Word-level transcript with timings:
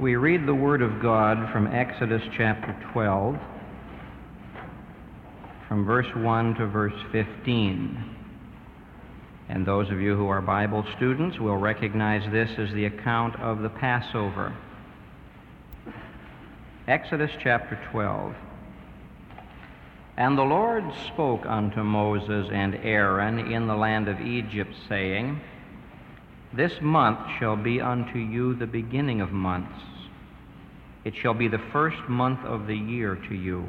We 0.00 0.14
read 0.14 0.46
the 0.46 0.54
Word 0.54 0.80
of 0.80 1.02
God 1.02 1.50
from 1.52 1.66
Exodus 1.66 2.22
chapter 2.36 2.72
12, 2.92 3.36
from 5.66 5.84
verse 5.84 6.06
1 6.14 6.54
to 6.54 6.66
verse 6.68 6.94
15. 7.10 8.16
And 9.48 9.66
those 9.66 9.90
of 9.90 10.00
you 10.00 10.14
who 10.14 10.28
are 10.28 10.40
Bible 10.40 10.84
students 10.96 11.40
will 11.40 11.56
recognize 11.56 12.22
this 12.30 12.48
as 12.58 12.72
the 12.74 12.84
account 12.84 13.40
of 13.40 13.62
the 13.62 13.70
Passover. 13.70 14.56
Exodus 16.86 17.32
chapter 17.42 17.76
12. 17.90 18.36
And 20.16 20.38
the 20.38 20.42
Lord 20.42 20.84
spoke 21.12 21.44
unto 21.44 21.82
Moses 21.82 22.48
and 22.52 22.76
Aaron 22.84 23.52
in 23.52 23.66
the 23.66 23.74
land 23.74 24.06
of 24.06 24.20
Egypt, 24.20 24.74
saying, 24.88 25.40
This 26.56 26.72
month 26.80 27.18
shall 27.38 27.56
be 27.56 27.80
unto 27.80 28.18
you 28.18 28.54
the 28.54 28.66
beginning 28.66 29.20
of 29.20 29.32
months. 29.32 29.80
It 31.04 31.12
shall 31.22 31.34
be 31.34 31.48
the 31.48 31.62
first 31.72 32.08
month 32.08 32.40
of 32.40 32.66
the 32.66 32.76
year 32.76 33.16
to 33.28 33.34
you. 33.34 33.66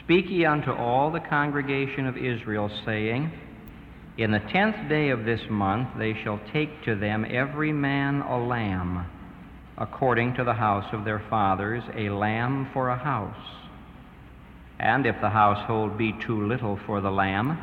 Speak 0.00 0.26
ye 0.28 0.44
unto 0.44 0.72
all 0.72 1.12
the 1.12 1.20
congregation 1.20 2.06
of 2.06 2.16
Israel, 2.16 2.70
saying, 2.84 3.30
In 4.16 4.32
the 4.32 4.40
tenth 4.52 4.88
day 4.88 5.10
of 5.10 5.24
this 5.24 5.40
month 5.48 5.88
they 5.96 6.14
shall 6.24 6.40
take 6.52 6.82
to 6.84 6.96
them 6.96 7.24
every 7.30 7.72
man 7.72 8.20
a 8.22 8.38
lamb, 8.38 9.06
according 9.76 10.34
to 10.34 10.44
the 10.44 10.54
house 10.54 10.92
of 10.92 11.04
their 11.04 11.22
fathers, 11.30 11.84
a 11.94 12.10
lamb 12.10 12.68
for 12.72 12.88
a 12.88 12.98
house. 12.98 13.34
And 14.80 15.06
if 15.06 15.16
the 15.20 15.30
household 15.30 15.96
be 15.96 16.12
too 16.26 16.46
little 16.46 16.78
for 16.84 17.00
the 17.00 17.10
lamb, 17.10 17.58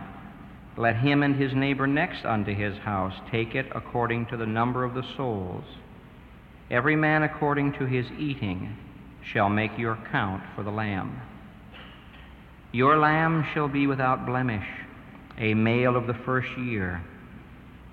let 0.78 0.98
him 0.98 1.24
and 1.24 1.36
his 1.36 1.54
neighbor 1.54 1.88
next 1.88 2.26
unto 2.26 2.54
his 2.54 2.78
house 2.80 3.14
take 3.32 3.56
it 3.56 3.68
according 3.74 4.26
to 4.28 4.38
the 4.38 4.46
number 4.46 4.84
of 4.84 4.94
the 4.94 5.06
souls. 5.16 5.64
Every 6.70 6.96
man 6.96 7.24
according 7.24 7.74
to 7.74 7.86
his 7.86 8.06
eating 8.18 8.76
shall 9.24 9.50
make 9.50 9.78
your 9.78 9.98
count 10.12 10.44
for 10.56 10.64
the 10.64 10.72
lamb. 10.72 11.22
Your 12.72 12.98
lamb 12.98 13.46
shall 13.54 13.70
be 13.70 13.88
without 13.88 14.26
blemish, 14.26 14.68
a 15.38 15.54
male 15.54 15.96
of 15.96 16.08
the 16.08 16.14
first 16.14 16.50
year. 16.58 17.02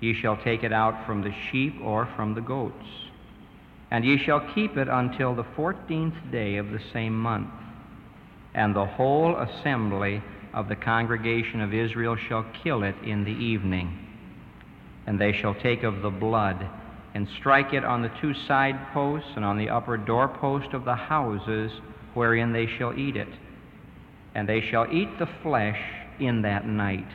Ye 0.01 0.13
shall 0.13 0.35
take 0.35 0.63
it 0.63 0.73
out 0.73 1.05
from 1.05 1.21
the 1.21 1.33
sheep 1.49 1.75
or 1.81 2.09
from 2.17 2.35
the 2.35 2.41
goats. 2.41 2.85
And 3.91 4.03
ye 4.03 4.17
shall 4.17 4.41
keep 4.53 4.75
it 4.75 4.89
until 4.89 5.35
the 5.35 5.45
fourteenth 5.55 6.15
day 6.31 6.57
of 6.57 6.71
the 6.71 6.81
same 6.91 7.17
month. 7.17 7.51
And 8.53 8.75
the 8.75 8.85
whole 8.85 9.37
assembly 9.37 10.21
of 10.53 10.69
the 10.69 10.75
congregation 10.75 11.61
of 11.61 11.73
Israel 11.73 12.15
shall 12.15 12.45
kill 12.63 12.83
it 12.83 12.95
in 13.03 13.23
the 13.23 13.31
evening. 13.31 13.97
And 15.07 15.19
they 15.19 15.33
shall 15.33 15.55
take 15.55 15.83
of 15.83 16.01
the 16.01 16.09
blood 16.09 16.69
and 17.13 17.27
strike 17.39 17.73
it 17.73 17.83
on 17.83 18.01
the 18.01 18.11
two 18.21 18.33
side 18.47 18.79
posts 18.93 19.29
and 19.35 19.43
on 19.43 19.57
the 19.57 19.69
upper 19.69 19.97
doorpost 19.97 20.73
of 20.73 20.85
the 20.85 20.95
houses 20.95 21.71
wherein 22.13 22.53
they 22.53 22.67
shall 22.77 22.97
eat 22.97 23.15
it. 23.15 23.27
And 24.35 24.47
they 24.47 24.61
shall 24.61 24.87
eat 24.91 25.19
the 25.19 25.29
flesh 25.41 25.79
in 26.19 26.41
that 26.43 26.65
night, 26.65 27.07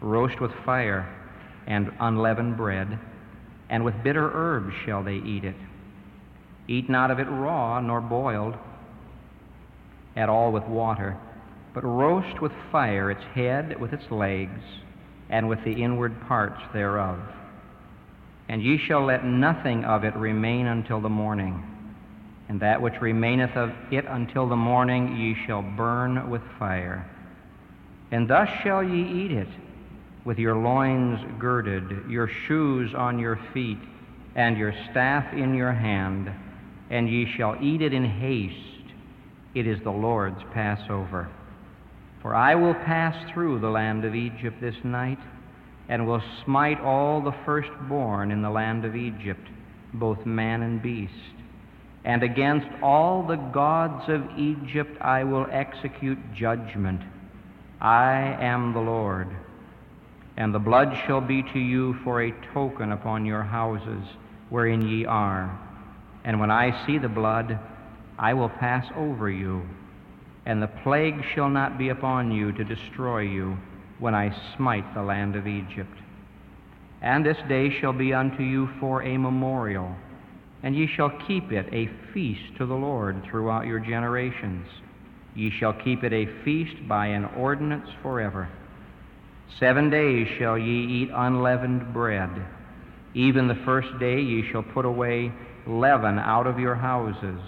roast 0.00 0.40
with 0.40 0.50
fire 0.64 1.08
and 1.66 1.92
unleavened 2.00 2.56
bread, 2.56 2.98
and 3.68 3.84
with 3.84 4.02
bitter 4.02 4.30
herbs 4.32 4.74
shall 4.84 5.04
they 5.04 5.16
eat 5.16 5.44
it. 5.44 5.54
Eat 6.66 6.88
not 6.88 7.10
of 7.10 7.18
it 7.18 7.24
raw 7.24 7.80
nor 7.80 8.00
boiled 8.00 8.56
at 10.16 10.28
all 10.28 10.50
with 10.50 10.64
water, 10.64 11.16
but 11.74 11.84
roast 11.84 12.40
with 12.40 12.52
fire 12.72 13.10
its 13.10 13.22
head 13.34 13.80
with 13.80 13.92
its 13.92 14.10
legs, 14.10 14.60
and 15.28 15.48
with 15.48 15.62
the 15.64 15.82
inward 15.82 16.20
parts 16.26 16.60
thereof. 16.72 17.18
And 18.48 18.62
ye 18.62 18.78
shall 18.78 19.04
let 19.04 19.24
nothing 19.24 19.84
of 19.84 20.04
it 20.04 20.14
remain 20.16 20.66
until 20.66 21.00
the 21.00 21.08
morning. 21.08 21.62
And 22.48 22.58
that 22.60 22.82
which 22.82 23.00
remaineth 23.00 23.56
of 23.56 23.70
it 23.92 24.04
until 24.08 24.48
the 24.48 24.56
morning 24.56 25.16
ye 25.16 25.36
shall 25.46 25.62
burn 25.62 26.28
with 26.28 26.42
fire. 26.58 27.08
And 28.10 28.28
thus 28.28 28.48
shall 28.64 28.82
ye 28.82 29.24
eat 29.24 29.30
it, 29.30 29.46
with 30.24 30.38
your 30.38 30.56
loins 30.56 31.20
girded, 31.38 32.10
your 32.10 32.28
shoes 32.48 32.92
on 32.96 33.20
your 33.20 33.38
feet, 33.54 33.78
and 34.34 34.58
your 34.58 34.74
staff 34.90 35.32
in 35.32 35.54
your 35.54 35.72
hand, 35.72 36.28
and 36.90 37.08
ye 37.08 37.32
shall 37.36 37.56
eat 37.62 37.82
it 37.82 37.94
in 37.94 38.04
haste. 38.04 38.92
It 39.54 39.68
is 39.68 39.78
the 39.84 39.92
Lord's 39.92 40.42
Passover. 40.52 41.28
For 42.22 42.34
I 42.34 42.54
will 42.54 42.74
pass 42.74 43.16
through 43.32 43.60
the 43.60 43.70
land 43.70 44.04
of 44.04 44.14
Egypt 44.14 44.60
this 44.60 44.76
night, 44.84 45.18
and 45.88 46.06
will 46.06 46.22
smite 46.44 46.80
all 46.80 47.20
the 47.20 47.34
firstborn 47.44 48.30
in 48.30 48.42
the 48.42 48.50
land 48.50 48.84
of 48.84 48.94
Egypt, 48.94 49.46
both 49.94 50.24
man 50.26 50.62
and 50.62 50.80
beast. 50.80 51.14
And 52.04 52.22
against 52.22 52.68
all 52.82 53.22
the 53.22 53.36
gods 53.36 54.08
of 54.08 54.38
Egypt 54.38 55.00
I 55.00 55.24
will 55.24 55.46
execute 55.50 56.18
judgment. 56.32 57.02
I 57.80 58.36
am 58.40 58.72
the 58.72 58.80
Lord. 58.80 59.28
And 60.36 60.54
the 60.54 60.58
blood 60.58 60.96
shall 61.06 61.20
be 61.20 61.42
to 61.42 61.58
you 61.58 61.94
for 62.04 62.22
a 62.22 62.32
token 62.54 62.92
upon 62.92 63.26
your 63.26 63.42
houses 63.42 64.04
wherein 64.48 64.82
ye 64.82 65.04
are. 65.04 65.58
And 66.24 66.38
when 66.38 66.50
I 66.50 66.86
see 66.86 66.98
the 66.98 67.08
blood, 67.08 67.58
I 68.18 68.34
will 68.34 68.48
pass 68.48 68.86
over 68.96 69.30
you, 69.30 69.66
and 70.46 70.62
the 70.62 70.68
plague 70.82 71.22
shall 71.34 71.48
not 71.48 71.78
be 71.78 71.90
upon 71.90 72.30
you 72.30 72.52
to 72.52 72.64
destroy 72.64 73.20
you 73.20 73.56
when 73.98 74.14
I 74.14 74.34
smite 74.56 74.94
the 74.94 75.02
land 75.02 75.36
of 75.36 75.46
Egypt. 75.46 75.96
And 77.02 77.24
this 77.24 77.38
day 77.48 77.70
shall 77.70 77.92
be 77.92 78.12
unto 78.12 78.42
you 78.42 78.68
for 78.78 79.02
a 79.02 79.16
memorial, 79.16 79.94
and 80.62 80.74
ye 80.74 80.86
shall 80.86 81.10
keep 81.26 81.52
it 81.52 81.68
a 81.72 81.90
feast 82.12 82.56
to 82.58 82.66
the 82.66 82.74
Lord 82.74 83.22
throughout 83.24 83.66
your 83.66 83.80
generations. 83.80 84.66
Ye 85.34 85.50
shall 85.50 85.72
keep 85.72 86.04
it 86.04 86.12
a 86.12 86.26
feast 86.44 86.76
by 86.88 87.06
an 87.06 87.24
ordinance 87.36 87.88
forever. 88.02 88.48
Seven 89.58 89.90
days 89.90 90.28
shall 90.38 90.58
ye 90.58 91.02
eat 91.02 91.10
unleavened 91.14 91.92
bread. 91.92 92.30
Even 93.14 93.48
the 93.48 93.62
first 93.64 93.88
day 93.98 94.20
ye 94.20 94.48
shall 94.50 94.62
put 94.62 94.84
away 94.84 95.32
leaven 95.66 96.18
out 96.18 96.46
of 96.46 96.58
your 96.58 96.74
houses. 96.74 97.40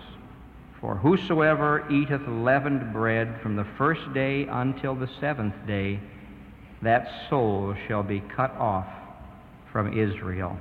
For 0.83 0.97
whosoever 0.97 1.89
eateth 1.93 2.27
leavened 2.27 2.93
bread 2.93 3.41
from 3.41 3.55
the 3.55 3.67
first 3.79 4.13
day 4.13 4.49
until 4.51 4.97
the 4.97 5.09
seventh 5.21 5.55
day, 5.65 6.01
that 6.83 7.09
soul 7.31 7.77
shall 7.87 8.03
be 8.03 8.21
cut 8.35 8.51
off 8.57 8.89
from 9.71 9.97
Israel. 9.97 10.59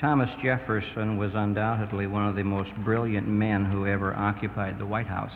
Thomas 0.00 0.30
Jefferson 0.40 1.18
was 1.18 1.32
undoubtedly 1.34 2.06
one 2.06 2.28
of 2.28 2.36
the 2.36 2.44
most 2.44 2.70
brilliant 2.84 3.26
men 3.26 3.64
who 3.64 3.84
ever 3.84 4.14
occupied 4.14 4.78
the 4.78 4.86
White 4.86 5.08
House. 5.08 5.34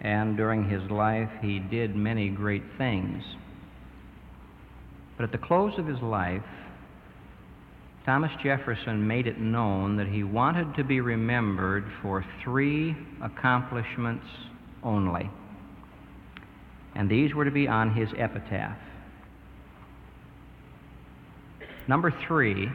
And 0.00 0.38
during 0.38 0.70
his 0.70 0.90
life, 0.90 1.30
he 1.42 1.58
did 1.58 1.96
many 1.96 2.30
great 2.30 2.64
things. 2.78 3.22
But 5.18 5.24
at 5.24 5.32
the 5.32 5.46
close 5.46 5.78
of 5.78 5.86
his 5.86 6.00
life, 6.00 6.42
Thomas 8.08 8.32
Jefferson 8.42 9.06
made 9.06 9.26
it 9.26 9.38
known 9.38 9.96
that 9.96 10.06
he 10.06 10.24
wanted 10.24 10.74
to 10.76 10.82
be 10.82 11.02
remembered 11.02 11.84
for 12.00 12.24
three 12.42 12.96
accomplishments 13.20 14.24
only. 14.82 15.28
And 16.94 17.10
these 17.10 17.34
were 17.34 17.44
to 17.44 17.50
be 17.50 17.68
on 17.68 17.94
his 17.94 18.08
epitaph. 18.16 18.78
Number 21.86 22.10
three, 22.10 22.70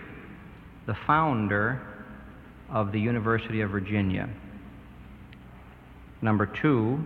the 0.85 0.94
founder 1.07 1.81
of 2.69 2.91
the 2.91 3.00
University 3.00 3.61
of 3.61 3.71
Virginia. 3.71 4.29
Number 6.21 6.45
two, 6.45 7.03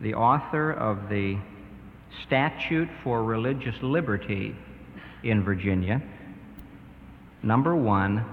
the 0.00 0.14
author 0.14 0.72
of 0.72 1.08
the 1.08 1.38
Statute 2.26 2.88
for 3.04 3.22
Religious 3.22 3.80
Liberty 3.82 4.56
in 5.22 5.44
Virginia. 5.44 6.02
Number 7.42 7.74
one, 7.74 8.24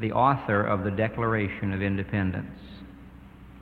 the 0.00 0.12
author 0.12 0.62
of 0.62 0.82
the 0.82 0.90
Declaration 0.90 1.72
of 1.72 1.82
Independence. 1.82 2.58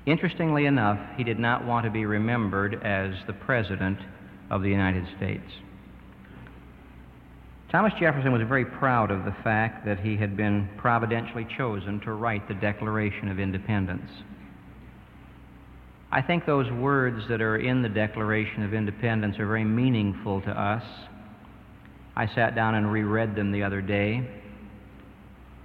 Interestingly 0.07 0.67
enough, 0.67 0.99
he 1.17 1.25
did 1.25 1.39
not 1.39 1.65
want 1.67 1.85
to 1.85 1.91
be 1.91 2.07
remembered 2.07 2.83
as 2.83 3.15
the 3.27 3.33
President 3.33 3.99
of 4.51 4.63
the 4.63 4.69
United 4.69 5.05
States. 5.17 5.51
Thomas 7.71 7.93
Jefferson 7.99 8.33
was 8.33 8.43
very 8.47 8.65
proud 8.65 9.11
of 9.11 9.25
the 9.25 9.35
fact 9.43 9.85
that 9.85 10.01
he 10.01 10.17
had 10.17 10.37
been 10.37 10.69
providentially 10.77 11.47
chosen 11.57 12.01
to 12.01 12.13
write 12.13 12.47
the 12.47 12.55
Declaration 12.55 13.29
of 13.29 13.41
Independence. 13.41 14.11
I 16.13 16.23
think 16.23 16.47
those 16.47 16.71
words 16.71 17.25
that 17.29 17.41
are 17.41 17.57
in 17.57 17.83
the 17.83 17.89
Declaration 17.89 18.63
of 18.63 18.73
Independence 18.73 19.39
are 19.39 19.47
very 19.47 19.65
meaningful 19.65 20.41
to 20.43 20.51
us 20.51 20.85
I 22.17 22.27
sat 22.35 22.55
down 22.55 22.75
and 22.75 22.91
reread 22.91 23.35
them 23.35 23.51
the 23.51 23.65
other 23.65 23.81
day. 23.81 24.29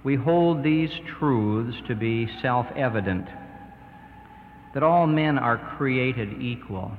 We 0.02 0.16
hold 0.16 0.64
these 0.64 0.90
truths 1.18 1.76
to 1.88 1.94
be 1.94 2.28
self 2.42 2.66
evident 2.74 3.26
that 4.74 4.82
all 4.82 5.06
men 5.06 5.38
are 5.38 5.76
created 5.76 6.40
equal. 6.40 6.92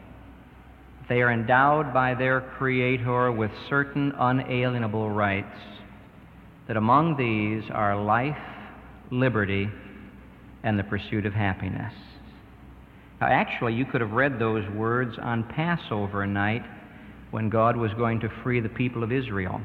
That 0.99 1.09
they 1.09 1.21
are 1.21 1.31
endowed 1.31 1.93
by 1.93 2.15
their 2.15 2.41
Creator 2.41 3.31
with 3.31 3.51
certain 3.69 4.13
unalienable 4.17 5.09
rights, 5.09 5.57
that 6.67 6.77
among 6.77 7.17
these 7.17 7.69
are 7.73 8.01
life, 8.01 8.37
liberty, 9.09 9.69
and 10.63 10.77
the 10.77 10.83
pursuit 10.83 11.25
of 11.25 11.33
happiness. 11.33 11.93
Now, 13.19 13.27
actually, 13.27 13.73
you 13.73 13.85
could 13.85 14.01
have 14.01 14.11
read 14.11 14.39
those 14.39 14.67
words 14.71 15.17
on 15.21 15.43
Passover 15.43 16.25
night 16.27 16.63
when 17.31 17.49
God 17.49 17.75
was 17.75 17.93
going 17.93 18.19
to 18.21 18.29
free 18.43 18.59
the 18.59 18.69
people 18.69 19.03
of 19.03 19.11
Israel. 19.11 19.61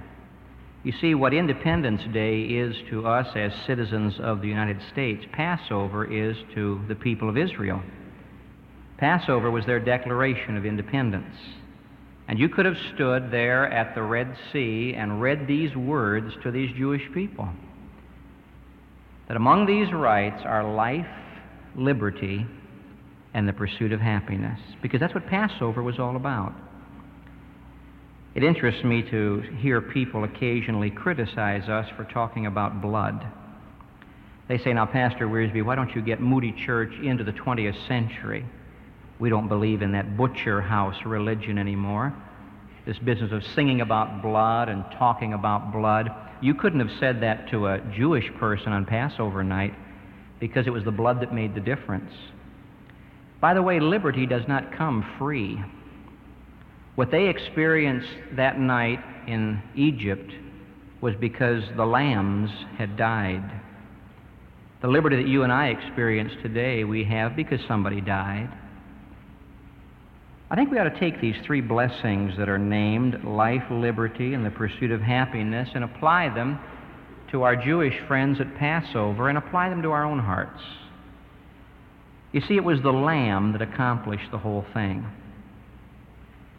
You 0.85 0.93
see, 1.01 1.15
what 1.15 1.35
Independence 1.35 2.03
Day 2.13 2.43
is 2.43 2.77
to 2.91 3.07
us 3.07 3.27
as 3.35 3.53
citizens 3.67 4.15
of 4.21 4.41
the 4.41 4.49
United 4.49 4.81
States, 4.93 5.25
Passover 5.33 6.05
is 6.05 6.37
to 6.55 6.81
the 6.89 6.95
people 6.95 7.29
of 7.29 7.37
Israel. 7.37 7.83
Passover 8.99 9.51
was 9.51 9.67
their 9.67 9.81
declaration 9.81 10.57
of 10.57 10.65
independence. 10.65 11.35
And 12.29 12.39
you 12.39 12.49
could 12.49 12.67
have 12.67 12.79
stood 12.95 13.31
there 13.31 13.71
at 13.71 13.95
the 13.95 14.03
Red 14.03 14.37
Sea 14.53 14.95
and 14.97 15.21
read 15.21 15.47
these 15.47 15.75
words 15.77 16.33
to 16.43 16.51
these 16.51 16.71
Jewish 16.77 17.03
people 17.13 17.49
that 19.29 19.37
among 19.37 19.67
these 19.67 19.93
rights 19.93 20.43
are 20.45 20.63
life, 20.75 21.07
liberty, 21.75 22.47
and 23.35 23.49
the 23.49 23.53
pursuit 23.53 23.93
of 23.93 24.01
happiness, 24.01 24.61
because 24.83 25.01
that's 25.01 25.15
what 25.15 25.27
Passover 25.27 25.83
was 25.83 25.99
all 25.99 26.17
about. 26.17 26.55
It 28.37 28.45
interests 28.45 28.85
me 28.85 29.03
to 29.11 29.41
hear 29.61 29.81
people 29.81 30.25
occasionally 30.25 30.91
criticize 30.91 31.71
us 31.71 31.89
for 31.97 32.05
talking 32.05 32.45
about 32.45 32.83
blood. 32.83 33.27
They 34.47 34.59
say, 34.59 34.75
Now, 34.75 34.85
Pastor 34.85 35.27
Wiersbe, 35.27 35.65
why 35.65 35.75
don't 35.75 35.97
you 35.97 36.03
get 36.03 36.21
Moody 36.21 36.53
Church 36.67 36.93
into 37.03 37.25
the 37.25 37.33
20th 37.33 37.89
century? 37.89 38.45
We 39.19 39.31
don't 39.31 39.49
believe 39.49 39.81
in 39.81 39.93
that 39.93 40.19
butcher 40.19 40.61
house 40.61 40.97
religion 41.07 41.57
anymore. 41.57 42.13
This 42.85 42.99
business 42.99 43.33
of 43.33 43.43
singing 43.55 43.81
about 43.81 44.21
blood 44.21 44.69
and 44.69 44.85
talking 44.99 45.33
about 45.33 45.73
blood. 45.73 46.11
You 46.43 46.53
couldn't 46.53 46.81
have 46.81 47.01
said 47.01 47.23
that 47.23 47.49
to 47.53 47.69
a 47.69 47.81
Jewish 47.97 48.31
person 48.39 48.71
on 48.71 48.85
Passover 48.85 49.45
night 49.45 49.73
because 50.41 50.67
it 50.67 50.75
was 50.75 50.85
the 50.85 50.91
blood 50.91 51.23
that 51.23 51.33
made 51.33 51.55
the 51.55 51.61
difference. 51.61 52.13
By 53.41 53.55
the 53.55 53.63
way, 53.63 53.81
liberty 53.81 54.27
does 54.27 54.47
not 54.47 54.77
come 54.77 55.07
free. 55.19 55.59
What 56.97 57.11
they 57.11 57.29
experienced 57.29 58.09
that 58.37 58.59
night 58.59 59.05
in 59.27 59.63
Egypt 59.75 60.33
was 61.03 61.15
because 61.21 61.63
the 61.77 61.85
lambs 61.85 62.51
had 62.79 62.97
died. 62.97 63.61
The 64.81 64.89
liberty 64.89 65.17
that 65.17 65.29
you 65.29 65.43
and 65.43 65.53
I 65.53 65.69
experience 65.69 66.33
today, 66.43 66.85
we 66.85 67.05
have 67.05 67.37
because 67.37 67.61
somebody 67.69 68.01
died. 68.01 68.49
I 70.51 70.55
think 70.55 70.71
we 70.71 70.79
ought 70.79 70.85
to 70.85 71.01
take 71.01 71.21
these 71.21 71.37
three 71.45 71.61
blessings 71.61 72.37
that 72.39 72.49
are 72.49 72.59
named 72.59 73.25
life, 73.25 73.65
liberty, 73.71 74.33
and 74.33 74.47
the 74.47 74.51
pursuit 74.51 74.91
of 74.91 75.03
happiness 75.03 75.69
and 75.75 75.85
apply 75.85 76.31
them 76.31 76.59
to 77.31 77.43
our 77.43 77.57
Jewish 77.57 77.99
friends 78.07 78.41
at 78.41 78.57
Passover 78.57 79.29
and 79.29 79.37
apply 79.37 79.69
them 79.69 79.83
to 79.83 79.91
our 79.91 80.05
own 80.05 80.21
hearts. 80.21 80.63
You 82.33 82.41
see, 82.41 82.57
it 82.57 82.65
was 82.65 82.81
the 82.81 82.93
Lamb 82.93 83.53
that 83.53 83.61
accomplished 83.61 84.31
the 84.31 84.39
whole 84.39 84.65
thing. 84.73 85.05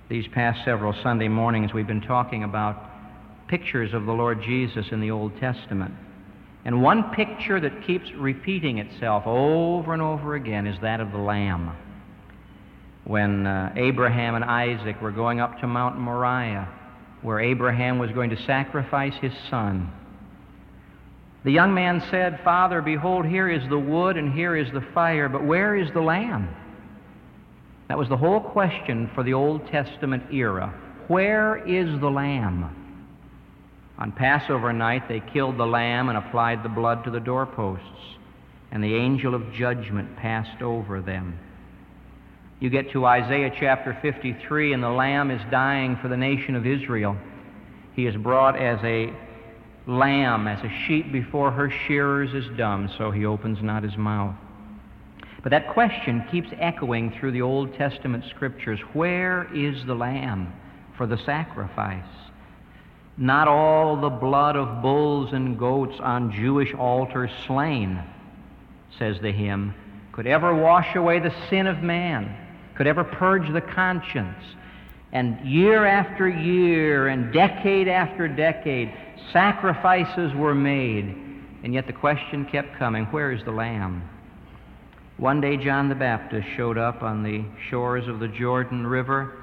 These 0.09 0.27
past 0.33 0.63
several 0.63 0.94
Sunday 1.04 1.27
mornings, 1.27 1.74
we've 1.74 1.88
been 1.88 2.01
talking 2.01 2.44
about 2.45 2.81
pictures 3.48 3.94
of 3.94 4.06
the 4.06 4.13
Lord 4.13 4.42
Jesus 4.42 4.86
in 4.92 5.01
the 5.01 5.12
Old 5.12 5.38
Testament. 5.39 5.94
And 6.63 6.81
one 6.81 7.12
picture 7.13 7.59
that 7.59 7.86
keeps 7.86 8.09
repeating 8.18 8.77
itself 8.77 9.24
over 9.25 9.92
and 9.94 10.01
over 10.01 10.36
again 10.36 10.65
is 10.65 10.80
that 10.81 11.01
of 11.01 11.12
the 11.12 11.18
Lamb 11.18 11.75
when 13.07 13.48
uh, 13.48 13.74
Abraham 13.77 14.36
and 14.36 14.44
Isaac 14.44 15.01
were 15.01 15.12
going 15.12 15.39
up 15.39 15.59
to 15.62 15.68
Mount 15.68 15.98
Moriah, 15.98 16.68
where 17.21 17.39
Abraham 17.39 18.00
was 18.00 18.12
going 18.12 18.30
to 18.30 18.44
sacrifice 18.44 19.13
his 19.21 19.31
son. 19.50 19.89
The 21.45 21.51
young 21.51 21.74
man 21.74 22.03
said, 22.12 22.42
Father, 22.44 22.81
behold, 22.81 23.25
here 23.25 23.50
is 23.50 23.68
the 23.69 23.80
wood 23.80 24.18
and 24.18 24.33
here 24.33 24.57
is 24.57 24.68
the 24.74 24.86
fire, 24.94 25.30
but 25.30 25.45
where 25.45 25.75
is 25.77 25.89
the 25.94 26.01
lamb? 26.01 26.50
That 27.88 27.98
was 27.98 28.10
the 28.10 28.18
whole 28.18 28.42
question 28.42 29.10
for 29.16 29.24
the 29.24 29.34
Old 29.34 29.68
Testament 29.68 30.24
era. 30.31 30.74
Where 31.07 31.57
is 31.66 32.00
the 32.00 32.10
lamb? 32.10 32.74
On 33.98 34.12
Passover 34.12 34.74
night, 34.74 35.07
they 35.07 35.22
killed 35.34 35.57
the 35.57 35.66
lamb 35.66 36.10
and 36.10 36.18
applied 36.18 36.63
the 36.63 36.69
blood 36.69 37.04
to 37.06 37.12
the 37.12 37.19
doorposts, 37.19 38.18
and 38.72 38.84
the 38.84 38.95
angel 38.95 39.34
of 39.34 39.54
judgment 39.54 40.18
passed 40.18 40.62
over 40.62 41.01
them. 41.01 41.39
You 42.60 42.69
get 42.69 42.92
to 42.92 43.06
Isaiah 43.06 43.51
chapter 43.60 43.98
53, 44.01 44.74
and 44.74 44.84
the 44.84 44.89
Lamb 44.89 45.31
is 45.31 45.42
dying 45.51 45.95
for 46.01 46.07
the 46.07 46.18
nation 46.18 46.56
of 46.56 46.66
Israel. 46.66 47.16
He 47.94 48.07
is 48.07 48.16
brought 48.16 48.60
as 48.60 48.80
a 48.84 49.13
lamb, 49.86 50.48
as 50.48 50.63
a 50.63 50.86
sheep 50.86 51.12
before 51.12 51.51
her 51.51 51.72
shearers 51.88 52.34
is 52.34 52.57
dumb, 52.57 52.89
so 52.98 53.12
he 53.12 53.25
opens 53.25 53.62
not 53.62 53.84
his 53.84 53.95
mouth. 53.95 54.36
But 55.44 55.51
that 55.51 55.69
question 55.69 56.25
keeps 56.31 56.50
echoing 56.60 57.12
through 57.12 57.31
the 57.31 57.42
Old 57.42 57.74
Testament 57.75 58.25
scriptures 58.30 58.80
Where 58.94 59.48
is 59.54 59.86
the 59.86 59.95
lamb 59.95 60.54
for 60.98 61.07
the 61.07 61.18
sacrifice? 61.18 62.04
Not 63.18 63.48
all 63.48 64.00
the 64.00 64.10
blood 64.10 64.56
of 64.56 64.81
bulls 64.81 65.34
and 65.34 65.57
goats 65.57 66.00
on 66.00 66.31
Jewish 66.31 66.74
altars 66.74 67.31
slain, 67.48 68.04
says 69.00 69.19
the 69.22 69.31
hymn, 69.31 69.74
could 70.12 70.28
ever 70.28 70.56
wash 70.56 70.95
away 70.95 71.19
the 71.19 71.34
sin 71.50 71.68
of 71.68 71.81
man 71.81 72.48
could 72.78 72.88
ever 72.88 73.04
purge 73.04 73.51
the 73.51 73.62
conscience. 73.62 74.44
And 75.12 75.39
year 75.50 75.86
after 75.86 76.30
year 76.30 77.07
and 77.07 77.34
decade 77.34 77.88
after 77.88 78.28
decade, 78.28 78.94
sacrifices 79.34 80.34
were 80.36 80.54
made. 80.54 81.06
And 81.63 81.74
yet 81.74 81.88
the 81.88 81.94
question 81.94 82.45
kept 82.45 82.78
coming 82.78 83.06
where 83.06 83.31
is 83.31 83.44
the 83.44 83.51
Lamb? 83.51 84.07
One 85.18 85.42
day, 85.42 85.58
John 85.58 85.90
the 85.90 85.96
Baptist 85.96 86.48
showed 86.56 86.78
up 86.78 87.02
on 87.02 87.24
the 87.24 87.44
shores 87.69 88.08
of 88.08 88.19
the 88.19 88.28
Jordan 88.28 88.86
River, 88.86 89.34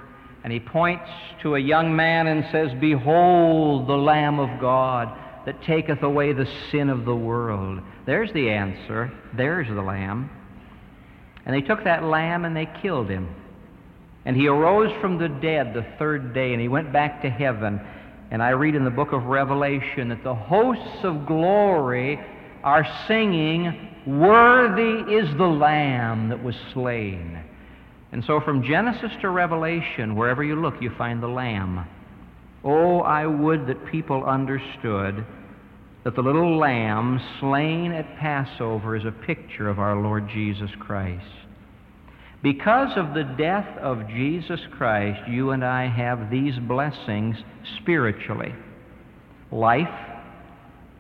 and 0.45 0.53
he 0.53 0.61
points 0.61 1.11
to 1.43 1.57
a 1.57 1.59
young 1.59 1.97
man 1.97 2.29
and 2.29 2.47
says, 2.53 2.71
Behold 2.81 3.89
the 3.89 3.97
Lamb 3.97 4.39
of 4.39 4.61
God 4.61 5.19
that 5.47 5.63
taketh 5.63 6.03
away 6.03 6.33
the 6.33 6.49
sin 6.71 6.89
of 6.89 7.05
the 7.05 7.15
world. 7.15 7.81
There's 8.07 8.33
the 8.33 8.51
answer. 8.51 9.13
There's 9.37 9.69
the 9.69 9.83
Lamb. 9.83 10.31
And 11.45 11.55
they 11.55 11.61
took 11.61 11.85
that 11.85 12.05
lamb 12.05 12.45
and 12.45 12.57
they 12.57 12.69
killed 12.81 13.11
him. 13.11 13.35
And 14.25 14.37
he 14.37 14.49
arose 14.49 14.91
from 15.01 15.19
the 15.19 15.29
dead 15.29 15.75
the 15.75 15.87
third 15.99 16.33
day 16.33 16.53
and 16.53 16.61
he 16.61 16.69
went 16.69 16.93
back 16.93 17.23
to 17.23 17.31
heaven. 17.31 17.81
And 18.31 18.43
I 18.43 18.51
read 18.51 18.75
in 18.75 18.85
the 18.85 18.91
book 18.91 19.13
of 19.13 19.25
Revelation 19.25 20.09
that 20.09 20.25
the 20.25 20.35
hosts 20.35 21.05
of 21.05 21.27
glory 21.27 22.19
are 22.63 22.87
singing, 23.07 23.94
Worthy 24.07 25.15
is 25.15 25.29
the 25.39 25.45
Lamb 25.45 26.29
that 26.29 26.43
was 26.43 26.55
slain. 26.73 27.43
And 28.13 28.23
so 28.27 28.41
from 28.41 28.63
Genesis 28.63 29.11
to 29.23 29.31
Revelation, 29.31 30.15
wherever 30.15 30.45
you 30.45 30.61
look, 30.61 30.75
you 30.81 30.91
find 30.97 31.23
the 31.23 31.29
Lamb. 31.29 31.87
Oh, 32.63 33.01
I 33.01 33.27
would 33.27 33.67
that 33.67 33.87
people 33.91 34.25
understood 34.25 35.25
that 36.05 36.15
the 36.15 36.23
little 36.23 36.59
lamb 36.59 37.19
slain 37.41 37.93
at 37.93 38.19
Passover 38.19 38.95
is 38.95 39.05
a 39.05 39.27
picture 39.27 39.69
of 39.69 39.79
our 39.79 39.97
Lord 39.97 40.29
Jesus 40.29 40.71
Christ. 40.79 41.25
Because 42.43 42.97
of 42.97 43.15
the 43.15 43.25
death 43.39 43.79
of 43.79 44.07
Jesus 44.09 44.61
Christ, 44.77 45.29
you 45.29 45.53
and 45.53 45.65
I 45.65 45.89
have 45.89 46.31
these 46.31 46.55
blessings 46.69 47.37
spiritually 47.81 48.55
life, 49.51 49.89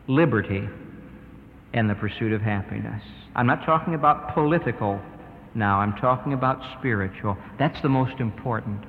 liberty, 0.07 0.69
and 1.75 1.91
the 1.91 1.95
pursuit 1.95 2.33
of 2.33 2.41
happiness. 2.41 3.03
I'm 3.35 3.47
not 3.47 3.67
talking 3.67 3.95
about 3.95 4.33
political 4.33 5.01
now, 5.55 5.79
I'm 5.79 5.95
talking 5.95 6.33
about 6.33 6.61
spiritual. 6.79 7.37
That's 7.59 7.81
the 7.81 7.89
most 7.89 8.19
important. 8.19 8.85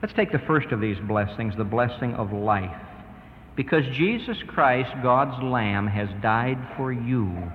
Let's 0.00 0.14
take 0.14 0.30
the 0.30 0.38
first 0.38 0.68
of 0.68 0.80
these 0.80 0.98
blessings, 1.00 1.56
the 1.56 1.64
blessing 1.64 2.14
of 2.14 2.32
life. 2.32 2.76
Because 3.56 3.84
Jesus 3.92 4.38
Christ, 4.46 4.90
God's 5.02 5.42
Lamb, 5.42 5.88
has 5.88 6.08
died 6.22 6.58
for 6.76 6.92
you, 6.92 7.50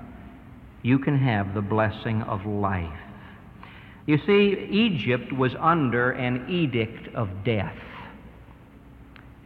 you 0.82 1.00
can 1.00 1.18
have 1.18 1.54
the 1.54 1.62
blessing 1.62 2.24
of 2.24 2.46
life. 2.46 3.00
You 4.06 4.18
see, 4.26 4.68
Egypt 4.70 5.32
was 5.32 5.56
under 5.58 6.12
an 6.12 6.50
edict 6.50 7.16
of 7.16 7.30
death. 7.46 7.78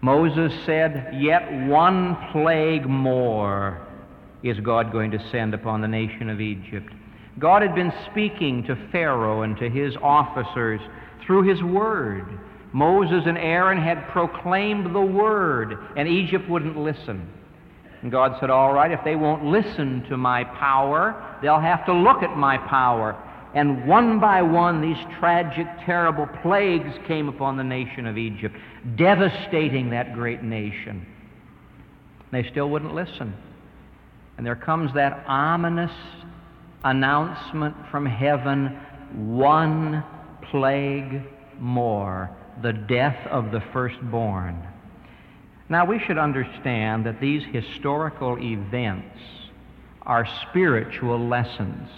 Moses 0.02 0.52
said, 0.66 1.10
Yet 1.14 1.68
one 1.68 2.18
plague 2.32 2.88
more 2.88 3.87
is 4.44 4.60
God 4.60 4.92
going 4.92 5.12
to 5.12 5.30
send 5.32 5.54
upon 5.54 5.82
the 5.82 5.88
nation 5.88 6.30
of 6.30 6.42
Egypt. 6.42 6.92
God 7.40 7.62
had 7.62 7.76
been 7.76 7.94
speaking 8.12 8.64
to 8.64 8.76
Pharaoh 8.92 9.44
and 9.44 9.58
to 9.58 9.70
his 9.70 9.96
officers 10.02 10.82
through 11.26 11.44
his 11.44 11.62
word. 11.62 12.40
Moses 12.74 13.24
and 13.26 13.38
Aaron 13.38 13.82
had 13.82 14.08
proclaimed 14.10 14.94
the 14.94 15.02
word, 15.02 15.78
and 15.96 16.08
Egypt 16.08 16.50
wouldn't 16.50 16.78
listen. 16.78 17.30
And 18.02 18.12
God 18.12 18.38
said, 18.40 18.50
All 18.50 18.74
right, 18.74 18.92
if 18.92 19.04
they 19.04 19.16
won't 19.16 19.46
listen 19.46 20.04
to 20.10 20.18
my 20.18 20.44
power, 20.44 21.38
they'll 21.42 21.60
have 21.60 21.86
to 21.86 21.94
look 21.94 22.24
at 22.24 22.38
my 22.38 22.58
power. 22.58 23.16
And 23.54 23.88
one 23.88 24.20
by 24.20 24.42
one, 24.42 24.82
these 24.82 25.04
tragic, 25.20 25.68
terrible 25.86 26.28
plagues 26.42 26.94
came 27.08 27.30
upon 27.30 27.58
the 27.58 27.64
nation 27.64 28.06
of 28.06 28.18
Egypt, 28.18 28.56
devastating 28.96 29.90
that 29.92 30.14
great 30.14 30.44
nation. 30.44 31.06
They 32.32 32.48
still 32.52 32.70
wouldn't 32.70 32.94
listen. 32.94 33.34
And 34.38 34.46
there 34.46 34.56
comes 34.56 34.94
that 34.94 35.26
ominous 35.28 35.92
announcement 36.84 37.76
from 37.90 38.06
heaven 38.06 38.80
one 39.16 40.04
plague 40.52 41.24
more 41.60 42.30
the 42.62 42.74
death 42.74 43.28
of 43.28 43.52
the 43.52 43.62
firstborn. 43.74 44.68
Now, 45.70 45.86
we 45.86 46.00
should 46.00 46.18
understand 46.18 47.06
that 47.06 47.20
these 47.20 47.44
historical 47.44 48.38
events 48.40 49.20
are 50.04 50.26
spiritual 50.50 51.20
lessons. 51.28 51.90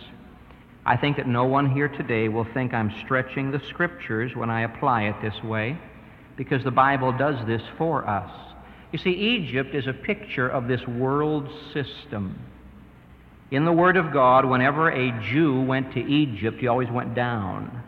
I 0.85 0.97
think 0.97 1.17
that 1.17 1.27
no 1.27 1.45
one 1.45 1.69
here 1.69 1.87
today 1.87 2.29
will 2.29 2.47
think 2.53 2.73
I'm 2.73 2.91
stretching 3.01 3.51
the 3.51 3.59
scriptures 3.69 4.35
when 4.35 4.49
I 4.49 4.61
apply 4.61 5.03
it 5.03 5.15
this 5.21 5.43
way, 5.43 5.77
because 6.35 6.63
the 6.63 6.71
Bible 6.71 7.11
does 7.11 7.45
this 7.45 7.61
for 7.77 8.07
us. 8.07 8.31
You 8.91 8.99
see, 8.99 9.11
Egypt 9.11 9.75
is 9.75 9.87
a 9.87 9.93
picture 9.93 10.47
of 10.47 10.67
this 10.67 10.85
world 10.87 11.47
system. 11.73 12.39
In 13.51 13.65
the 13.65 13.71
Word 13.71 13.97
of 13.97 14.11
God, 14.11 14.45
whenever 14.45 14.89
a 14.89 15.11
Jew 15.31 15.61
went 15.61 15.93
to 15.93 15.99
Egypt, 15.99 16.59
he 16.59 16.67
always 16.67 16.89
went 16.89 17.15
down. 17.15 17.83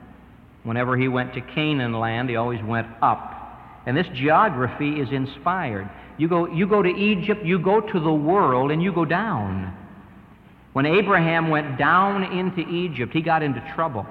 Whenever 0.63 0.95
he 0.95 1.07
went 1.07 1.33
to 1.33 1.41
Canaan 1.41 1.93
land, 1.93 2.29
he 2.29 2.35
always 2.35 2.63
went 2.63 2.87
up. 3.01 3.37
And 3.85 3.97
this 3.97 4.07
geography 4.13 4.99
is 4.99 5.09
inspired. 5.11 5.89
You 6.17 6.27
go, 6.27 6.47
you 6.47 6.67
go 6.67 6.83
to 6.83 6.89
Egypt, 6.89 7.43
you 7.43 7.57
go 7.57 7.81
to 7.81 7.99
the 7.99 8.13
world, 8.13 8.71
and 8.71 8.81
you 8.81 8.91
go 8.91 9.05
down. 9.05 9.75
When 10.73 10.85
Abraham 10.85 11.49
went 11.49 11.77
down 11.77 12.23
into 12.23 12.61
Egypt, 12.69 13.11
he 13.11 13.21
got 13.21 13.41
into 13.43 13.61
trouble. 13.75 14.05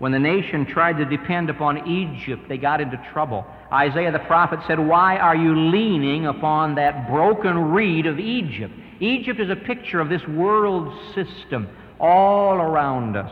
When 0.00 0.12
the 0.12 0.18
nation 0.18 0.64
tried 0.64 0.96
to 0.96 1.04
depend 1.04 1.50
upon 1.50 1.86
Egypt, 1.86 2.48
they 2.48 2.56
got 2.56 2.80
into 2.80 2.96
trouble. 3.12 3.44
Isaiah 3.70 4.10
the 4.10 4.18
prophet 4.20 4.60
said, 4.66 4.78
Why 4.78 5.18
are 5.18 5.36
you 5.36 5.54
leaning 5.54 6.26
upon 6.26 6.76
that 6.76 7.06
broken 7.06 7.72
reed 7.72 8.06
of 8.06 8.18
Egypt? 8.18 8.72
Egypt 8.98 9.38
is 9.38 9.50
a 9.50 9.56
picture 9.56 10.00
of 10.00 10.08
this 10.08 10.26
world 10.26 10.90
system 11.14 11.68
all 12.00 12.54
around 12.54 13.14
us. 13.14 13.30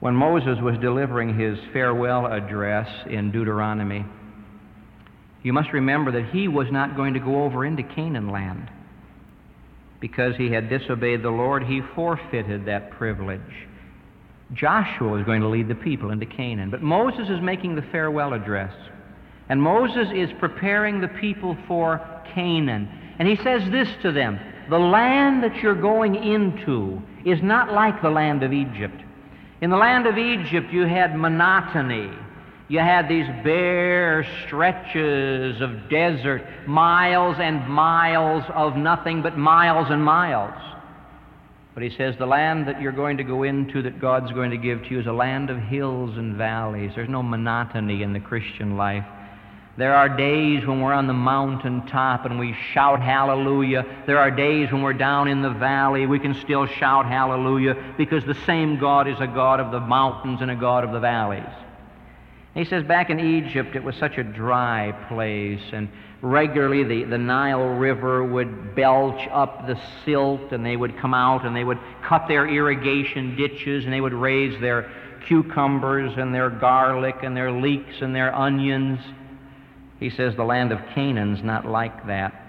When 0.00 0.14
Moses 0.14 0.60
was 0.60 0.76
delivering 0.82 1.38
his 1.38 1.58
farewell 1.72 2.26
address 2.26 2.90
in 3.08 3.30
Deuteronomy, 3.30 4.04
you 5.42 5.54
must 5.54 5.72
remember 5.72 6.12
that 6.12 6.28
he 6.30 6.46
was 6.46 6.70
not 6.70 6.94
going 6.94 7.14
to 7.14 7.20
go 7.20 7.42
over 7.44 7.64
into 7.64 7.82
Canaan 7.82 8.28
land. 8.28 8.70
Because 9.98 10.36
he 10.36 10.50
had 10.50 10.68
disobeyed 10.68 11.22
the 11.22 11.30
Lord, 11.30 11.64
he 11.64 11.80
forfeited 11.94 12.66
that 12.66 12.90
privilege. 12.90 13.40
Joshua 14.52 15.18
is 15.18 15.24
going 15.24 15.40
to 15.40 15.48
lead 15.48 15.68
the 15.68 15.74
people 15.74 16.10
into 16.10 16.26
Canaan. 16.26 16.70
But 16.70 16.82
Moses 16.82 17.28
is 17.28 17.40
making 17.40 17.74
the 17.74 17.82
farewell 17.90 18.34
address. 18.34 18.74
And 19.48 19.60
Moses 19.60 20.08
is 20.14 20.30
preparing 20.38 21.00
the 21.00 21.08
people 21.08 21.56
for 21.66 22.00
Canaan. 22.34 22.88
And 23.18 23.28
he 23.28 23.36
says 23.36 23.62
this 23.70 23.88
to 24.02 24.12
them 24.12 24.38
The 24.70 24.78
land 24.78 25.42
that 25.42 25.56
you're 25.56 25.74
going 25.74 26.14
into 26.14 27.02
is 27.24 27.42
not 27.42 27.72
like 27.72 28.02
the 28.02 28.10
land 28.10 28.42
of 28.42 28.52
Egypt. 28.52 29.00
In 29.60 29.70
the 29.70 29.76
land 29.76 30.06
of 30.06 30.18
Egypt, 30.18 30.72
you 30.72 30.82
had 30.82 31.16
monotony. 31.16 32.10
You 32.68 32.78
had 32.78 33.08
these 33.08 33.26
bare 33.44 34.26
stretches 34.46 35.60
of 35.60 35.88
desert, 35.90 36.42
miles 36.66 37.36
and 37.38 37.68
miles 37.68 38.44
of 38.54 38.76
nothing 38.76 39.22
but 39.22 39.36
miles 39.36 39.88
and 39.90 40.02
miles. 40.02 40.54
But 41.74 41.82
he 41.82 41.90
says 41.90 42.16
the 42.16 42.26
land 42.26 42.68
that 42.68 42.80
you're 42.80 42.92
going 42.92 43.16
to 43.16 43.24
go 43.24 43.42
into, 43.42 43.82
that 43.82 44.00
God's 44.00 44.30
going 44.32 44.52
to 44.52 44.56
give 44.56 44.84
to 44.84 44.90
you, 44.90 45.00
is 45.00 45.06
a 45.06 45.12
land 45.12 45.50
of 45.50 45.58
hills 45.58 46.16
and 46.16 46.36
valleys. 46.36 46.92
There's 46.94 47.08
no 47.08 47.22
monotony 47.22 48.02
in 48.02 48.12
the 48.12 48.20
Christian 48.20 48.76
life. 48.76 49.04
There 49.76 49.96
are 49.96 50.08
days 50.08 50.64
when 50.64 50.80
we're 50.80 50.92
on 50.92 51.08
the 51.08 51.12
mountaintop 51.12 52.26
and 52.26 52.38
we 52.38 52.54
shout 52.72 53.02
hallelujah. 53.02 53.84
There 54.06 54.18
are 54.18 54.30
days 54.30 54.70
when 54.70 54.82
we're 54.82 54.92
down 54.92 55.26
in 55.26 55.42
the 55.42 55.50
valley. 55.50 56.06
We 56.06 56.20
can 56.20 56.34
still 56.34 56.66
shout 56.66 57.06
hallelujah 57.06 57.94
because 57.98 58.24
the 58.24 58.36
same 58.46 58.78
God 58.78 59.08
is 59.08 59.16
a 59.18 59.26
God 59.26 59.58
of 59.58 59.72
the 59.72 59.80
mountains 59.80 60.42
and 60.42 60.50
a 60.52 60.56
God 60.56 60.84
of 60.84 60.92
the 60.92 61.00
valleys. 61.00 61.42
He 62.54 62.64
says 62.64 62.84
back 62.84 63.10
in 63.10 63.18
Egypt 63.18 63.74
it 63.74 63.82
was 63.82 63.96
such 63.96 64.16
a 64.16 64.22
dry 64.22 64.92
place, 65.08 65.72
and 65.72 65.88
regularly 66.22 66.84
the, 66.84 67.04
the 67.10 67.18
Nile 67.18 67.64
River 67.64 68.24
would 68.24 68.76
belch 68.76 69.28
up 69.32 69.66
the 69.66 69.78
silt, 70.04 70.52
and 70.52 70.64
they 70.64 70.76
would 70.76 70.96
come 70.98 71.14
out 71.14 71.44
and 71.44 71.54
they 71.54 71.64
would 71.64 71.80
cut 72.06 72.28
their 72.28 72.48
irrigation 72.48 73.36
ditches, 73.36 73.84
and 73.84 73.92
they 73.92 74.00
would 74.00 74.14
raise 74.14 74.58
their 74.60 74.90
cucumbers 75.26 76.12
and 76.16 76.32
their 76.32 76.48
garlic 76.48 77.16
and 77.22 77.36
their 77.36 77.50
leeks 77.50 78.00
and 78.00 78.14
their 78.14 78.32
onions. 78.32 79.00
He 79.98 80.10
says 80.10 80.36
the 80.36 80.44
land 80.44 80.70
of 80.70 80.78
Canaan's 80.94 81.42
not 81.42 81.66
like 81.66 82.06
that. 82.06 82.43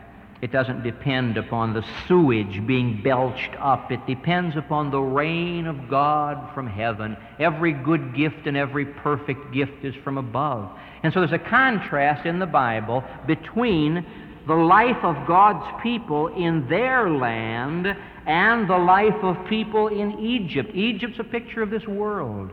It 0.46 0.52
doesn't 0.52 0.84
depend 0.84 1.38
upon 1.38 1.74
the 1.74 1.84
sewage 2.08 2.64
being 2.68 3.02
belched 3.02 3.56
up. 3.58 3.92
It 3.92 4.06
depends 4.06 4.56
upon 4.56 4.92
the 4.92 5.02
rain 5.02 5.66
of 5.66 5.90
God 5.90 6.54
from 6.54 6.68
heaven. 6.68 7.18
Every 7.40 7.74
good 7.74 8.14
gift 8.14 8.46
and 8.46 8.56
every 8.56 8.86
perfect 8.86 9.52
gift 9.52 9.84
is 9.84 9.96
from 10.04 10.20
above. 10.20 10.70
And 11.02 11.12
so 11.12 11.22
there's 11.22 11.32
a 11.32 11.40
contrast 11.40 12.28
in 12.28 12.38
the 12.38 12.46
Bible 12.46 13.04
between 13.26 14.06
the 14.46 14.54
life 14.54 15.04
of 15.04 15.16
God's 15.26 15.66
people 15.82 16.28
in 16.28 16.70
their 16.70 17.10
land 17.10 17.88
and 18.28 18.70
the 18.70 18.78
life 18.78 19.24
of 19.24 19.48
people 19.48 19.88
in 19.88 20.20
Egypt. 20.20 20.76
Egypt's 20.76 21.18
a 21.18 21.24
picture 21.24 21.64
of 21.64 21.72
this 21.72 21.88
world 21.88 22.52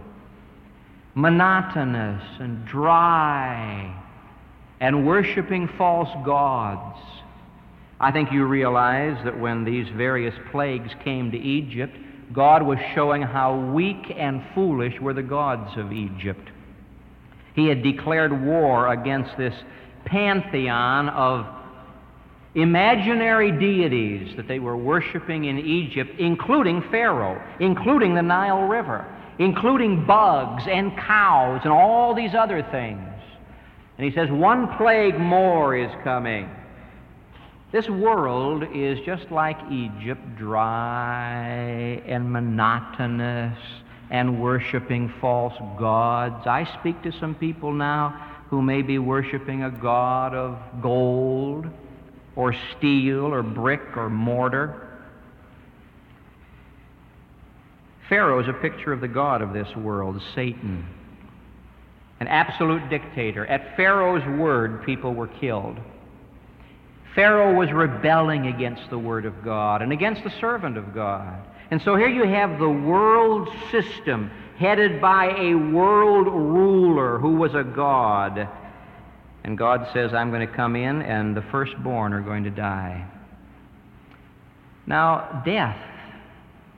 monotonous 1.14 2.25
and 2.40 2.64
dry 2.64 3.94
and 4.80 5.06
worshiping 5.06 5.68
false 5.76 6.08
gods. 6.25 6.99
I 8.02 8.11
think 8.11 8.32
you 8.32 8.44
realize 8.47 9.16
that 9.25 9.38
when 9.38 9.64
these 9.64 9.87
various 9.97 10.35
plagues 10.50 10.90
came 11.04 11.30
to 11.30 11.38
Egypt, 11.38 11.97
God 12.32 12.64
was 12.64 12.78
showing 12.97 13.23
how 13.23 13.56
weak 13.73 14.12
and 14.16 14.42
foolish 14.56 15.00
were 15.00 15.14
the 15.14 15.23
gods 15.23 15.71
of 15.76 15.92
Egypt. 15.92 16.50
He 17.54 17.68
had 17.68 17.85
declared 17.85 18.44
war 18.44 18.92
against 18.92 19.37
this 19.38 19.54
pantheon 20.04 21.11
of 21.11 21.47
imaginary 22.56 23.52
deities 23.52 24.37
that 24.37 24.49
they 24.49 24.59
were 24.59 24.76
worshiping 24.76 25.44
in 25.44 25.61
Egypt, 25.61 26.18
including 26.18 26.82
Pharaoh, 26.90 27.40
including 27.61 28.16
the 28.16 28.23
Nile 28.23 28.62
River, 28.62 29.06
including 29.38 30.04
bugs 30.06 30.64
and 30.68 30.97
cows 30.99 31.61
and 31.62 31.73
all 31.73 32.16
these 32.16 32.35
other 32.35 32.66
things. 32.73 33.09
And 33.97 34.04
he 34.04 34.12
says, 34.12 34.28
One 34.28 34.76
plague 34.76 35.21
more 35.21 35.76
is 35.76 35.90
coming. 36.02 36.49
This 37.73 37.88
world 37.88 38.64
is 38.75 38.99
just 39.07 39.31
like 39.31 39.57
Egypt, 39.71 40.21
dry 40.37 42.02
and 42.07 42.31
monotonous 42.31 43.59
and 44.11 44.43
worshiping 44.43 45.11
false 45.23 45.55
gods. 45.79 46.47
I 46.47 46.69
speak 46.79 47.02
to 47.05 47.12
some 47.19 47.35
people 47.35 47.73
now 47.73 48.11
who 48.50 48.61
may 48.61 48.83
be 48.83 48.99
worshiping 48.99 49.62
a 49.62 49.71
god 49.71 50.35
of 50.35 50.59
gold 50.83 51.67
or 52.37 52.55
steel 52.76 53.33
or 53.33 53.43
brick 53.43 53.97
or 53.97 54.11
mortar. 54.11 54.88
Pharaoh 58.11 58.41
is 58.41 58.49
a 58.49 58.52
picture 58.52 58.93
of 58.93 59.00
the 59.00 59.09
God 59.09 59.41
of 59.41 59.55
this 59.55 59.75
world, 59.76 60.21
Satan, 60.35 60.85
an 62.21 62.29
absolute 62.29 62.87
dictator. 62.91 63.47
At 63.47 63.75
Pharaoh's 63.79 64.26
word, 64.38 64.85
people 64.85 65.14
were 65.14 65.29
killed. 65.29 65.79
Pharaoh 67.14 67.54
was 67.54 67.71
rebelling 67.71 68.47
against 68.47 68.88
the 68.88 68.99
Word 68.99 69.26
of 69.26 69.45
God 69.45 69.83
and 69.83 69.92
against 69.92 70.25
the 70.25 70.33
servant 70.40 70.78
of 70.78 70.95
God. 70.95 71.47
And 71.71 71.81
so 71.83 71.97
here 71.97 72.09
you 72.09 72.25
have 72.25 72.59
the 72.59 72.69
world 72.69 73.49
system 73.71 74.31
headed 74.59 75.00
by 75.00 75.35
a 75.38 75.54
world 75.54 76.26
ruler 76.26 77.19
who 77.19 77.37
was 77.37 77.54
a 77.54 77.64
God. 77.64 78.49
And 79.45 79.59
God 79.59 79.88
says, 79.92 80.14
I'm 80.14 80.31
going 80.31 80.47
to 80.47 80.54
come 80.54 80.76
in, 80.76 81.02
and 81.02 81.37
the 81.37 81.42
firstborn 81.42 82.12
are 82.12 82.21
going 82.21 82.45
to 82.45 82.50
die. 82.50 83.07
Now, 84.87 85.42
death, 85.45 85.78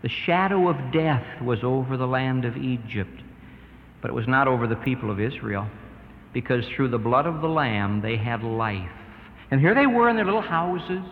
the 0.02 0.08
shadow 0.08 0.68
of 0.68 0.92
death 0.92 1.42
was 1.42 1.62
over 1.62 1.96
the 1.96 2.06
land 2.06 2.44
of 2.44 2.56
Egypt, 2.56 3.22
but 4.00 4.10
it 4.10 4.14
was 4.14 4.28
not 4.28 4.48
over 4.48 4.66
the 4.66 4.76
people 4.76 5.10
of 5.10 5.20
Israel, 5.20 5.68
because 6.32 6.64
through 6.68 6.88
the 6.88 6.98
blood 6.98 7.26
of 7.26 7.40
the 7.40 7.48
Lamb 7.48 8.00
they 8.00 8.16
had 8.16 8.42
life. 8.42 8.90
And 9.50 9.60
here 9.60 9.74
they 9.74 9.86
were 9.86 10.08
in 10.08 10.16
their 10.16 10.24
little 10.24 10.40
houses, 10.40 11.02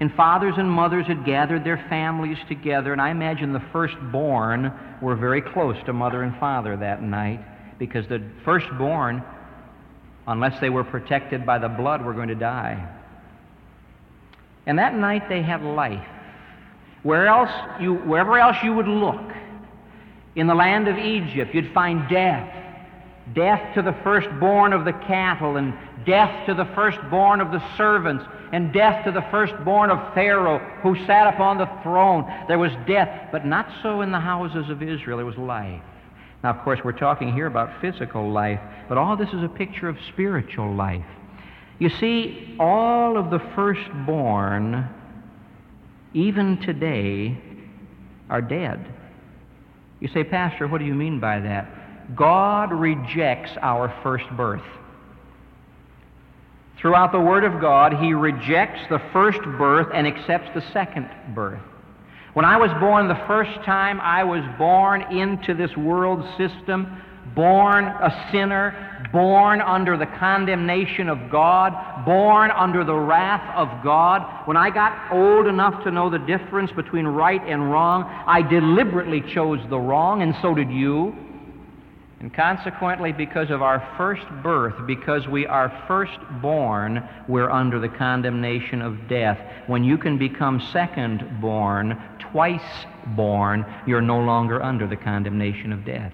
and 0.00 0.12
fathers 0.14 0.54
and 0.58 0.70
mothers 0.70 1.06
had 1.06 1.24
gathered 1.24 1.64
their 1.64 1.84
families 1.88 2.38
together, 2.48 2.92
and 2.92 3.00
I 3.00 3.10
imagine 3.10 3.52
the 3.52 3.62
firstborn 3.72 4.72
were 5.00 5.16
very 5.16 5.40
close 5.40 5.76
to 5.86 5.92
mother 5.92 6.22
and 6.22 6.36
father 6.38 6.76
that 6.76 7.02
night, 7.02 7.40
because 7.78 8.06
the 8.08 8.22
firstborn, 8.44 9.22
unless 10.26 10.60
they 10.60 10.70
were 10.70 10.84
protected 10.84 11.46
by 11.46 11.58
the 11.58 11.68
blood, 11.68 12.04
were 12.04 12.12
going 12.12 12.28
to 12.28 12.34
die. 12.34 12.86
And 14.66 14.78
that 14.78 14.94
night 14.94 15.28
they 15.28 15.42
had 15.42 15.62
life. 15.62 16.06
Where 17.02 17.26
else 17.28 17.50
you, 17.80 17.94
wherever 17.94 18.36
else 18.38 18.56
you 18.64 18.74
would 18.74 18.88
look, 18.88 19.32
in 20.34 20.46
the 20.46 20.54
land 20.54 20.88
of 20.88 20.98
Egypt, 20.98 21.54
you'd 21.54 21.72
find 21.72 22.08
death 22.08 22.65
death 23.34 23.74
to 23.74 23.82
the 23.82 23.94
firstborn 24.04 24.72
of 24.72 24.84
the 24.84 24.92
cattle, 24.92 25.56
and 25.56 25.74
death 26.04 26.46
to 26.46 26.54
the 26.54 26.64
firstborn 26.74 27.40
of 27.40 27.50
the 27.50 27.62
servants, 27.76 28.24
and 28.52 28.72
death 28.72 29.04
to 29.04 29.12
the 29.12 29.24
firstborn 29.30 29.90
of 29.90 30.14
Pharaoh 30.14 30.58
who 30.82 30.94
sat 31.06 31.26
upon 31.26 31.58
the 31.58 31.68
throne. 31.82 32.24
There 32.48 32.58
was 32.58 32.72
death, 32.86 33.28
but 33.32 33.44
not 33.44 33.68
so 33.82 34.02
in 34.02 34.12
the 34.12 34.20
houses 34.20 34.70
of 34.70 34.82
Israel. 34.82 35.18
There 35.18 35.26
was 35.26 35.36
life. 35.36 35.82
Now, 36.44 36.50
of 36.50 36.62
course, 36.62 36.80
we're 36.84 36.92
talking 36.92 37.32
here 37.32 37.46
about 37.46 37.80
physical 37.80 38.30
life, 38.30 38.60
but 38.88 38.98
all 38.98 39.16
this 39.16 39.30
is 39.30 39.42
a 39.42 39.48
picture 39.48 39.88
of 39.88 39.96
spiritual 40.08 40.72
life. 40.74 41.04
You 41.78 41.88
see, 41.88 42.56
all 42.58 43.18
of 43.18 43.30
the 43.30 43.40
firstborn, 43.54 44.88
even 46.14 46.58
today, 46.58 47.36
are 48.30 48.40
dead. 48.40 48.86
You 50.00 50.08
say, 50.08 50.24
Pastor, 50.24 50.68
what 50.68 50.78
do 50.78 50.84
you 50.84 50.94
mean 50.94 51.20
by 51.20 51.40
that? 51.40 51.68
God 52.14 52.72
rejects 52.72 53.50
our 53.60 53.94
first 54.02 54.28
birth. 54.36 54.62
Throughout 56.78 57.10
the 57.10 57.20
Word 57.20 57.44
of 57.44 57.60
God, 57.60 57.94
He 57.94 58.12
rejects 58.12 58.80
the 58.90 59.00
first 59.12 59.40
birth 59.58 59.88
and 59.92 60.06
accepts 60.06 60.50
the 60.54 60.62
second 60.72 61.08
birth. 61.34 61.60
When 62.34 62.44
I 62.44 62.58
was 62.58 62.70
born 62.78 63.08
the 63.08 63.20
first 63.26 63.64
time, 63.64 63.98
I 64.00 64.22
was 64.22 64.44
born 64.58 65.00
into 65.10 65.54
this 65.54 65.74
world 65.74 66.22
system, 66.36 67.02
born 67.34 67.86
a 67.86 68.28
sinner, 68.30 69.08
born 69.10 69.62
under 69.62 69.96
the 69.96 70.06
condemnation 70.06 71.08
of 71.08 71.30
God, 71.30 72.04
born 72.04 72.50
under 72.50 72.84
the 72.84 72.94
wrath 72.94 73.56
of 73.56 73.82
God. 73.82 74.46
When 74.46 74.56
I 74.56 74.68
got 74.68 75.12
old 75.12 75.46
enough 75.46 75.82
to 75.84 75.90
know 75.90 76.10
the 76.10 76.18
difference 76.18 76.70
between 76.72 77.06
right 77.06 77.40
and 77.46 77.72
wrong, 77.72 78.04
I 78.04 78.42
deliberately 78.42 79.22
chose 79.32 79.60
the 79.70 79.78
wrong, 79.78 80.20
and 80.20 80.34
so 80.42 80.54
did 80.54 80.70
you. 80.70 81.16
And 82.20 82.32
consequently, 82.32 83.12
because 83.12 83.50
of 83.50 83.60
our 83.60 83.86
first 83.98 84.26
birth, 84.42 84.86
because 84.86 85.28
we 85.28 85.46
are 85.46 85.84
first 85.86 86.18
born, 86.40 87.06
we're 87.28 87.50
under 87.50 87.78
the 87.78 87.90
condemnation 87.90 88.80
of 88.80 89.06
death. 89.06 89.38
When 89.66 89.84
you 89.84 89.98
can 89.98 90.16
become 90.16 90.60
second 90.72 91.40
born, 91.42 92.02
twice 92.18 92.86
born, 93.14 93.66
you're 93.86 94.00
no 94.00 94.18
longer 94.18 94.62
under 94.62 94.86
the 94.86 94.96
condemnation 94.96 95.72
of 95.72 95.84
death. 95.84 96.12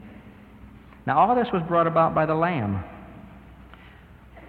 Now, 1.06 1.18
all 1.18 1.36
this 1.36 1.52
was 1.52 1.62
brought 1.62 1.86
about 1.86 2.16
by 2.16 2.26
the 2.26 2.34
Lamb. 2.34 2.82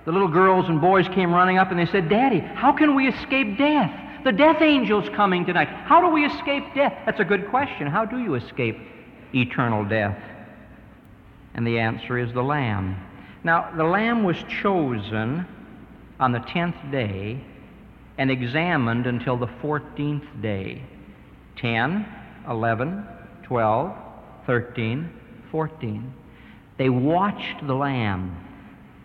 The 0.05 0.11
little 0.11 0.27
girls 0.27 0.67
and 0.67 0.81
boys 0.81 1.07
came 1.09 1.31
running 1.31 1.59
up 1.59 1.69
and 1.69 1.79
they 1.79 1.85
said, 1.85 2.09
Daddy, 2.09 2.39
how 2.39 2.73
can 2.73 2.95
we 2.95 3.07
escape 3.07 3.59
death? 3.59 4.23
The 4.23 4.31
death 4.31 4.61
angel's 4.61 5.07
coming 5.09 5.45
tonight. 5.45 5.67
How 5.67 6.01
do 6.01 6.09
we 6.09 6.25
escape 6.25 6.63
death? 6.73 6.93
That's 7.05 7.19
a 7.19 7.25
good 7.25 7.49
question. 7.49 7.87
How 7.87 8.05
do 8.05 8.19
you 8.19 8.35
escape 8.35 8.77
eternal 9.33 9.85
death? 9.85 10.17
And 11.53 11.65
the 11.65 11.79
answer 11.79 12.17
is 12.17 12.33
the 12.33 12.43
Lamb. 12.43 12.97
Now, 13.43 13.71
the 13.75 13.83
Lamb 13.83 14.23
was 14.23 14.37
chosen 14.61 15.45
on 16.19 16.31
the 16.31 16.39
tenth 16.39 16.75
day 16.91 17.39
and 18.17 18.31
examined 18.31 19.07
until 19.07 19.37
the 19.37 19.49
fourteenth 19.61 20.25
day 20.41 20.81
10, 21.57 22.05
11, 22.49 23.07
12, 23.43 23.97
13, 24.45 25.09
14. 25.51 26.13
They 26.77 26.89
watched 26.89 27.65
the 27.65 27.73
Lamb 27.73 28.37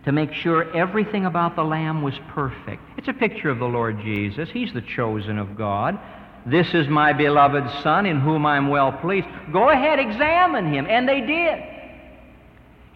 to 0.05 0.13
make 0.13 0.33
sure 0.33 0.75
everything 0.75 1.27
about 1.27 1.57
the 1.57 1.65
Lamb 1.65 2.03
was 2.03 2.15
perfect. 2.29 2.83
It's 2.97 3.09
a 3.09 3.13
picture 3.13 3.51
of 3.51 3.59
the 3.59 3.67
Lord 3.67 4.01
Jesus. 4.01 4.49
He's 4.51 4.73
the 4.73 4.81
chosen 4.81 5.39
of 5.39 5.57
God. 5.57 5.99
This 6.47 6.73
is 6.73 6.89
my 6.89 7.13
beloved 7.13 7.83
Son 7.83 8.07
in 8.07 8.21
whom 8.21 8.47
I'm 8.47 8.69
well 8.69 8.93
pleased. 8.93 9.27
Go 9.53 9.69
ahead, 9.69 9.99
examine 9.99 10.73
him. 10.73 10.87
And 10.89 11.07
they 11.07 11.21
did. 11.21 11.63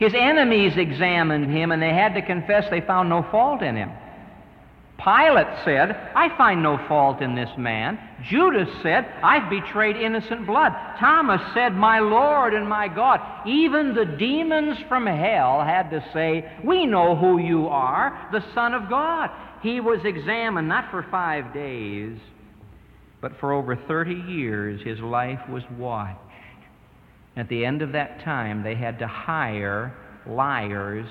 His 0.02 0.14
enemies 0.14 0.72
examined 0.76 1.48
him 1.48 1.70
and 1.70 1.80
they 1.80 1.94
had 1.94 2.14
to 2.14 2.22
confess 2.22 2.68
they 2.68 2.80
found 2.80 3.08
no 3.08 3.24
fault 3.30 3.62
in 3.62 3.76
him. 3.76 3.92
Pilate 4.98 5.46
said, 5.64 5.90
I 6.16 6.36
find 6.36 6.60
no 6.60 6.76
fault 6.88 7.22
in 7.22 7.36
this 7.36 7.50
man. 7.56 8.00
Judas 8.28 8.68
said, 8.82 9.06
I've 9.22 9.48
betrayed 9.48 9.94
innocent 9.94 10.44
blood. 10.44 10.72
Thomas 10.98 11.40
said, 11.54 11.76
My 11.76 12.00
Lord 12.00 12.52
and 12.52 12.68
my 12.68 12.88
God. 12.88 13.20
Even 13.46 13.94
the 13.94 14.04
demons 14.04 14.76
from 14.88 15.06
hell 15.06 15.62
had 15.62 15.88
to 15.90 16.04
say, 16.12 16.50
We 16.64 16.84
know 16.84 17.14
who 17.14 17.38
you 17.38 17.68
are, 17.68 18.28
the 18.32 18.44
Son 18.54 18.74
of 18.74 18.90
God. 18.90 19.30
He 19.62 19.78
was 19.78 20.00
examined 20.04 20.68
not 20.68 20.90
for 20.90 21.06
five 21.12 21.54
days, 21.54 22.18
but 23.20 23.38
for 23.38 23.52
over 23.52 23.76
30 23.76 24.14
years 24.14 24.82
his 24.82 24.98
life 24.98 25.48
was 25.48 25.62
watched. 25.78 26.18
At 27.36 27.48
the 27.48 27.64
end 27.64 27.82
of 27.82 27.92
that 27.92 28.20
time, 28.22 28.62
they 28.62 28.74
had 28.74 28.98
to 28.98 29.06
hire 29.06 29.94
liars 30.26 31.06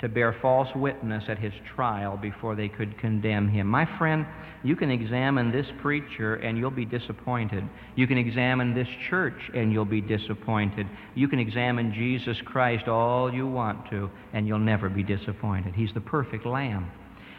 to 0.00 0.08
bear 0.08 0.36
false 0.40 0.68
witness 0.76 1.24
at 1.28 1.38
his 1.38 1.52
trial 1.74 2.16
before 2.16 2.54
they 2.54 2.68
could 2.68 2.96
condemn 2.98 3.48
him. 3.48 3.66
My 3.66 3.84
friend, 3.98 4.24
you 4.62 4.76
can 4.76 4.90
examine 4.90 5.50
this 5.50 5.66
preacher 5.80 6.36
and 6.36 6.56
you'll 6.56 6.70
be 6.70 6.84
disappointed. 6.84 7.68
You 7.96 8.06
can 8.06 8.16
examine 8.16 8.74
this 8.74 8.88
church 9.08 9.50
and 9.54 9.72
you'll 9.72 9.84
be 9.84 10.00
disappointed. 10.00 10.86
You 11.16 11.26
can 11.26 11.40
examine 11.40 11.92
Jesus 11.92 12.40
Christ 12.44 12.86
all 12.86 13.32
you 13.32 13.48
want 13.48 13.90
to 13.90 14.08
and 14.32 14.46
you'll 14.46 14.60
never 14.60 14.88
be 14.88 15.02
disappointed. 15.02 15.74
He's 15.74 15.92
the 15.94 16.00
perfect 16.00 16.46
lamb. 16.46 16.90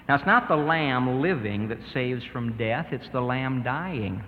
Now, 0.10 0.15
it's 0.15 0.25
not 0.25 0.49
the 0.49 0.56
lamb 0.56 1.21
living 1.21 1.69
that 1.69 1.78
saves 1.93 2.23
from 2.34 2.58
death, 2.58 2.88
it's 2.91 3.08
the 3.13 3.21
lamb 3.21 3.63
dying. 3.63 4.23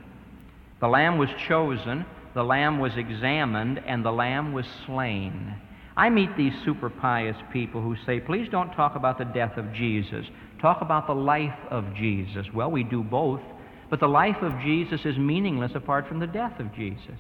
The 0.80 0.88
lamb 0.88 1.18
was 1.18 1.30
chosen, 1.48 2.06
the 2.34 2.44
lamb 2.44 2.80
was 2.80 2.96
examined, 2.96 3.82
and 3.86 4.06
the 4.06 4.12
lamb 4.12 4.54
was 4.54 4.66
slain. 4.86 5.56
I 5.98 6.10
meet 6.10 6.36
these 6.38 6.54
super 6.64 6.90
pious 6.90 7.36
people 7.52 7.82
who 7.82 7.96
say, 8.06 8.20
please 8.20 8.48
don't 8.50 8.72
talk 8.72 8.96
about 8.96 9.18
the 9.18 9.26
death 9.26 9.58
of 9.58 9.74
Jesus. 9.74 10.26
Talk 10.62 10.82
about 10.82 11.08
the 11.08 11.14
life 11.14 11.58
of 11.70 11.94
Jesus. 11.96 12.48
Well, 12.54 12.72
we 12.72 12.84
do 12.84 13.04
both, 13.04 13.42
but 13.90 14.00
the 14.00 14.08
life 14.08 14.42
of 14.42 14.58
Jesus 14.62 15.06
is 15.06 15.18
meaningless 15.18 15.74
apart 15.76 16.08
from 16.08 16.20
the 16.20 16.28
death 16.28 16.60
of 16.60 16.74
Jesus. 16.74 17.18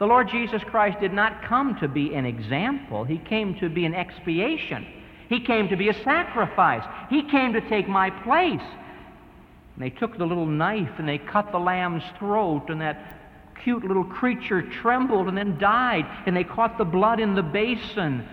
The 0.00 0.06
Lord 0.06 0.28
Jesus 0.28 0.62
Christ 0.64 0.98
did 1.00 1.12
not 1.12 1.44
come 1.44 1.76
to 1.80 1.86
be 1.86 2.14
an 2.14 2.26
example, 2.26 3.04
He 3.04 3.18
came 3.18 3.54
to 3.60 3.68
be 3.68 3.84
an 3.84 3.94
expiation. 3.94 4.86
He 5.28 5.40
came 5.40 5.68
to 5.68 5.76
be 5.76 5.88
a 5.88 6.04
sacrifice. 6.04 6.84
He 7.08 7.28
came 7.30 7.52
to 7.54 7.68
take 7.68 7.88
my 7.88 8.10
place. 8.10 8.60
And 8.60 9.82
they 9.82 9.90
took 9.90 10.18
the 10.18 10.26
little 10.26 10.46
knife 10.46 10.90
and 10.98 11.08
they 11.08 11.18
cut 11.18 11.50
the 11.50 11.58
lamb's 11.58 12.02
throat, 12.18 12.68
and 12.68 12.80
that 12.80 13.23
cute 13.62 13.84
little 13.84 14.04
creature 14.04 14.62
trembled 14.62 15.28
and 15.28 15.36
then 15.36 15.58
died, 15.58 16.06
and 16.26 16.36
they 16.36 16.44
caught 16.44 16.78
the 16.78 16.84
blood 16.84 17.20
in 17.20 17.34
the 17.34 17.42
basin. 17.42 18.26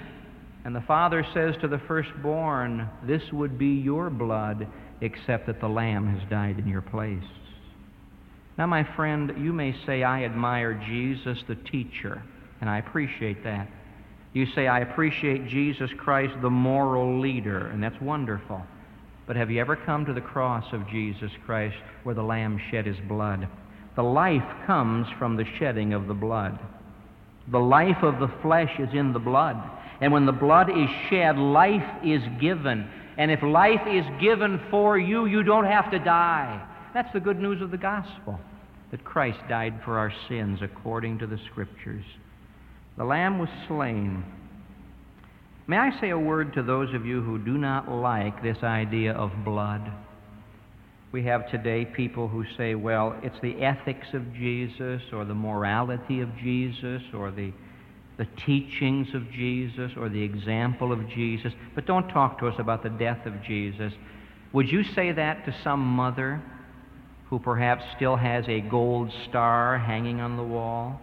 And 0.64 0.76
the 0.76 0.82
father 0.82 1.26
says 1.34 1.56
to 1.62 1.68
the 1.68 1.80
firstborn, 1.80 2.88
This 3.04 3.24
would 3.32 3.58
be 3.58 3.74
your 3.76 4.10
blood, 4.10 4.68
except 5.02 5.48
that 5.48 5.60
the 5.60 5.68
lamb 5.68 6.08
has 6.16 6.30
died 6.30 6.60
in 6.60 6.68
your 6.68 6.82
place. 6.82 7.24
Now, 8.58 8.68
my 8.68 8.84
friend, 8.96 9.34
you 9.38 9.54
may 9.54 9.76
say, 9.86 10.04
I 10.04 10.24
admire 10.24 10.74
Jesus 10.86 11.40
the 11.48 11.56
teacher, 11.56 12.22
and 12.60 12.70
I 12.70 12.78
appreciate 12.78 13.44
that. 13.44 13.68
You 14.34 14.46
say, 14.46 14.68
I 14.68 14.80
appreciate 14.82 15.48
Jesus 15.48 15.90
Christ 15.98 16.34
the 16.42 16.50
moral 16.50 17.20
leader, 17.20 17.68
and 17.68 17.82
that's 17.84 18.00
wonderful. 18.00 18.62
But 19.26 19.36
have 19.36 19.50
you 19.50 19.60
ever 19.60 19.76
come 19.76 20.06
to 20.06 20.14
the 20.14 20.22
cross 20.22 20.66
of 20.74 20.88
Jesus 20.90 21.32
Christ 21.46 21.78
where 22.04 22.16
the 22.16 22.24
Lamb 22.24 22.60
shed 22.70 22.86
his 22.86 23.00
blood? 23.08 23.48
The 24.02 24.08
life 24.08 24.66
comes 24.66 25.06
from 25.20 25.38
the 25.38 25.46
shedding 25.60 25.94
of 25.94 26.08
the 26.08 26.16
blood. 26.16 26.58
The 27.52 27.60
life 27.60 28.02
of 28.02 28.20
the 28.20 28.34
flesh 28.42 28.72
is 28.80 28.90
in 28.96 29.14
the 29.14 29.20
blood. 29.20 29.62
And 30.02 30.12
when 30.12 30.26
the 30.26 30.32
blood 30.32 30.72
is 30.72 30.90
shed, 31.08 31.38
life 31.38 31.88
is 32.04 32.24
given. 32.40 32.90
And 33.20 33.30
if 33.30 33.44
life 33.44 33.86
is 33.88 34.04
given 34.20 34.60
for 34.72 34.98
you, 34.98 35.28
you 35.28 35.44
don't 35.44 35.66
have 35.66 35.92
to 35.92 36.00
die. 36.00 36.68
That's 36.96 37.14
the 37.14 37.20
good 37.20 37.40
news 37.40 37.62
of 37.62 37.70
the 37.70 37.78
gospel 37.78 38.40
that 38.90 39.04
Christ 39.04 39.38
died 39.48 39.80
for 39.86 40.00
our 40.00 40.12
sins 40.28 40.62
according 40.64 41.20
to 41.20 41.28
the 41.28 41.38
Scriptures. 41.52 42.04
The 42.98 43.06
Lamb 43.06 43.38
was 43.38 43.50
slain. 43.68 44.26
May 45.68 45.78
I 45.78 46.02
say 46.02 46.10
a 46.10 46.18
word 46.18 46.56
to 46.56 46.64
those 46.64 46.92
of 46.96 47.06
you 47.06 47.22
who 47.22 47.38
do 47.38 47.56
not 47.56 47.88
like 47.88 48.42
this 48.42 48.64
idea 48.64 49.14
of 49.14 49.46
blood? 49.46 49.92
We 51.12 51.24
have 51.24 51.50
today 51.52 51.84
people 51.84 52.30
who 52.30 52.45
say, 52.58 52.74
well, 52.76 53.17
it's 53.21 53.36
the 53.41 53.62
ethics 53.62 54.08
of 54.13 54.34
Jesus 54.34 55.02
or 55.12 55.26
the 55.26 55.36
morality 55.36 56.21
of 56.21 56.30
Jesus 56.38 57.02
or 57.13 57.32
the, 57.32 57.52
the 58.17 58.28
teachings 58.45 59.13
of 59.13 59.30
Jesus 59.30 59.91
or 59.97 60.08
the 60.08 60.21
example 60.21 60.93
of 60.93 61.10
Jesus, 61.10 61.52
but 61.76 61.86
don't 61.86 62.08
talk 62.08 62.39
to 62.39 62.47
us 62.47 62.56
about 62.60 62.82
the 62.82 62.89
death 62.89 63.26
of 63.26 63.43
Jesus. 63.43 63.91
Would 64.54 64.71
you 64.71 64.86
say 64.86 65.12
that 65.12 65.43
to 65.45 65.56
some 65.63 65.82
mother 65.82 66.41
who 67.30 67.39
perhaps 67.39 67.84
still 67.97 68.15
has 68.15 68.45
a 68.47 68.62
gold 68.62 69.12
star 69.28 69.80
hanging 69.80 70.21
on 70.21 70.38
the 70.38 70.43
wall? 70.43 71.00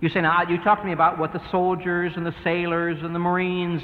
You 0.00 0.08
say, 0.08 0.22
now, 0.22 0.42
you 0.48 0.62
talk 0.62 0.80
to 0.80 0.86
me 0.86 0.92
about 0.92 1.18
what 1.18 1.34
the 1.34 1.42
soldiers 1.50 2.12
and 2.16 2.24
the 2.24 2.34
sailors 2.42 2.98
and 3.02 3.14
the 3.14 3.18
Marines 3.18 3.82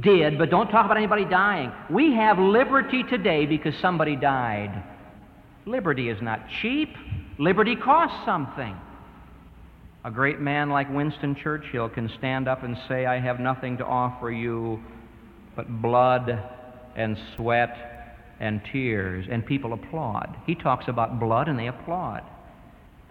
did, 0.00 0.38
but 0.38 0.50
don't 0.50 0.68
talk 0.68 0.86
about 0.86 0.96
anybody 0.96 1.24
dying. 1.24 1.72
We 1.90 2.14
have 2.14 2.38
liberty 2.38 3.02
today 3.04 3.46
because 3.46 3.74
somebody 3.82 4.16
died. 4.16 4.82
Liberty 5.66 6.08
is 6.08 6.20
not 6.22 6.40
cheap. 6.60 6.94
Liberty 7.38 7.76
costs 7.76 8.16
something. 8.24 8.76
A 10.04 10.10
great 10.10 10.40
man 10.40 10.70
like 10.70 10.92
Winston 10.92 11.36
Churchill 11.40 11.88
can 11.88 12.10
stand 12.18 12.48
up 12.48 12.64
and 12.64 12.76
say, 12.88 13.06
I 13.06 13.20
have 13.20 13.38
nothing 13.38 13.78
to 13.78 13.84
offer 13.84 14.30
you 14.30 14.80
but 15.54 15.82
blood 15.82 16.42
and 16.96 17.16
sweat 17.36 17.76
and 18.40 18.60
tears, 18.72 19.26
and 19.30 19.46
people 19.46 19.72
applaud. 19.72 20.36
He 20.46 20.56
talks 20.56 20.86
about 20.88 21.20
blood 21.20 21.48
and 21.48 21.56
they 21.56 21.68
applaud. 21.68 22.22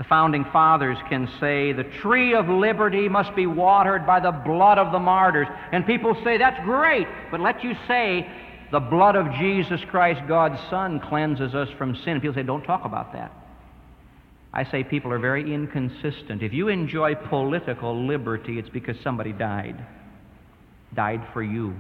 The 0.01 0.07
founding 0.07 0.45
fathers 0.45 0.97
can 1.09 1.29
say 1.39 1.73
the 1.73 1.83
tree 1.83 2.33
of 2.33 2.49
liberty 2.49 3.07
must 3.07 3.35
be 3.35 3.45
watered 3.45 4.03
by 4.07 4.19
the 4.19 4.31
blood 4.31 4.79
of 4.79 4.91
the 4.91 4.97
martyrs. 4.97 5.45
And 5.71 5.85
people 5.85 6.19
say, 6.23 6.39
that's 6.39 6.59
great, 6.65 7.05
but 7.29 7.39
let 7.39 7.63
you 7.63 7.75
say, 7.87 8.27
the 8.71 8.79
blood 8.79 9.15
of 9.15 9.31
Jesus 9.35 9.79
Christ, 9.91 10.21
God's 10.27 10.59
Son, 10.71 10.99
cleanses 11.01 11.53
us 11.53 11.69
from 11.77 11.95
sin. 11.97 12.13
And 12.13 12.21
people 12.23 12.33
say, 12.33 12.41
don't 12.41 12.63
talk 12.63 12.83
about 12.83 13.13
that. 13.13 13.31
I 14.51 14.63
say 14.63 14.83
people 14.83 15.13
are 15.13 15.19
very 15.19 15.53
inconsistent. 15.53 16.41
If 16.41 16.51
you 16.51 16.69
enjoy 16.69 17.13
political 17.13 18.07
liberty, 18.07 18.57
it's 18.57 18.69
because 18.69 18.95
somebody 19.03 19.33
died. 19.33 19.85
Died 20.95 21.21
for 21.31 21.43
you. 21.43 21.75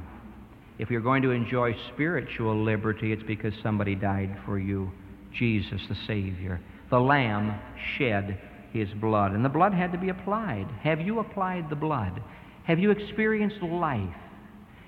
If 0.77 0.91
you're 0.91 1.01
going 1.01 1.23
to 1.23 1.31
enjoy 1.31 1.75
spiritual 1.91 2.63
liberty, 2.63 3.13
it's 3.13 3.23
because 3.23 3.55
somebody 3.63 3.95
died 3.95 4.37
for 4.45 4.59
you. 4.59 4.91
Jesus, 5.33 5.81
the 5.89 5.97
Savior. 6.05 6.61
The 6.91 6.99
Lamb 6.99 7.59
shed 7.97 8.39
his 8.73 8.89
blood, 8.89 9.31
and 9.31 9.43
the 9.43 9.49
blood 9.49 9.73
had 9.73 9.91
to 9.93 9.97
be 9.97 10.09
applied. 10.09 10.67
Have 10.83 11.01
you 11.01 11.19
applied 11.19 11.69
the 11.69 11.75
blood? 11.75 12.21
Have 12.65 12.79
you 12.79 12.91
experienced 12.91 13.61
life? 13.63 14.13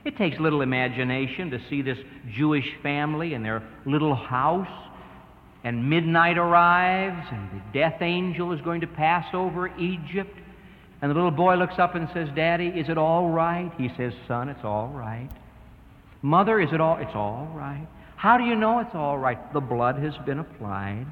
It 0.05 0.17
takes 0.17 0.37
little 0.39 0.61
imagination 0.61 1.49
to 1.51 1.59
see 1.69 1.81
this 1.81 1.97
Jewish 2.35 2.67
family 2.83 3.33
in 3.33 3.41
their 3.41 3.63
little 3.85 4.15
house 4.15 4.67
and 5.63 5.89
midnight 5.89 6.37
arrives, 6.37 7.25
and 7.31 7.49
the 7.51 7.79
death 7.79 8.01
angel 8.01 8.51
is 8.51 8.59
going 8.61 8.81
to 8.81 8.87
pass 8.87 9.25
over 9.33 9.67
Egypt. 9.77 10.37
And 11.01 11.09
the 11.09 11.15
little 11.15 11.31
boy 11.31 11.55
looks 11.55 11.75
up 11.79 11.95
and 11.95 12.09
says, 12.13 12.27
Daddy, 12.35 12.67
is 12.67 12.89
it 12.89 12.97
all 12.97 13.29
right? 13.29 13.71
He 13.77 13.89
says, 13.95 14.13
Son, 14.27 14.49
it's 14.49 14.63
all 14.63 14.89
right. 14.89 15.29
Mother, 16.21 16.59
is 16.59 16.69
it 16.73 16.81
all? 16.81 16.97
It's 16.97 17.15
all 17.15 17.49
right. 17.55 17.87
How 18.17 18.37
do 18.37 18.43
you 18.43 18.55
know 18.55 18.79
it's 18.79 18.93
all 18.93 19.17
right? 19.17 19.53
The 19.53 19.61
blood 19.61 19.97
has 19.99 20.13
been 20.25 20.39
applied. 20.39 21.07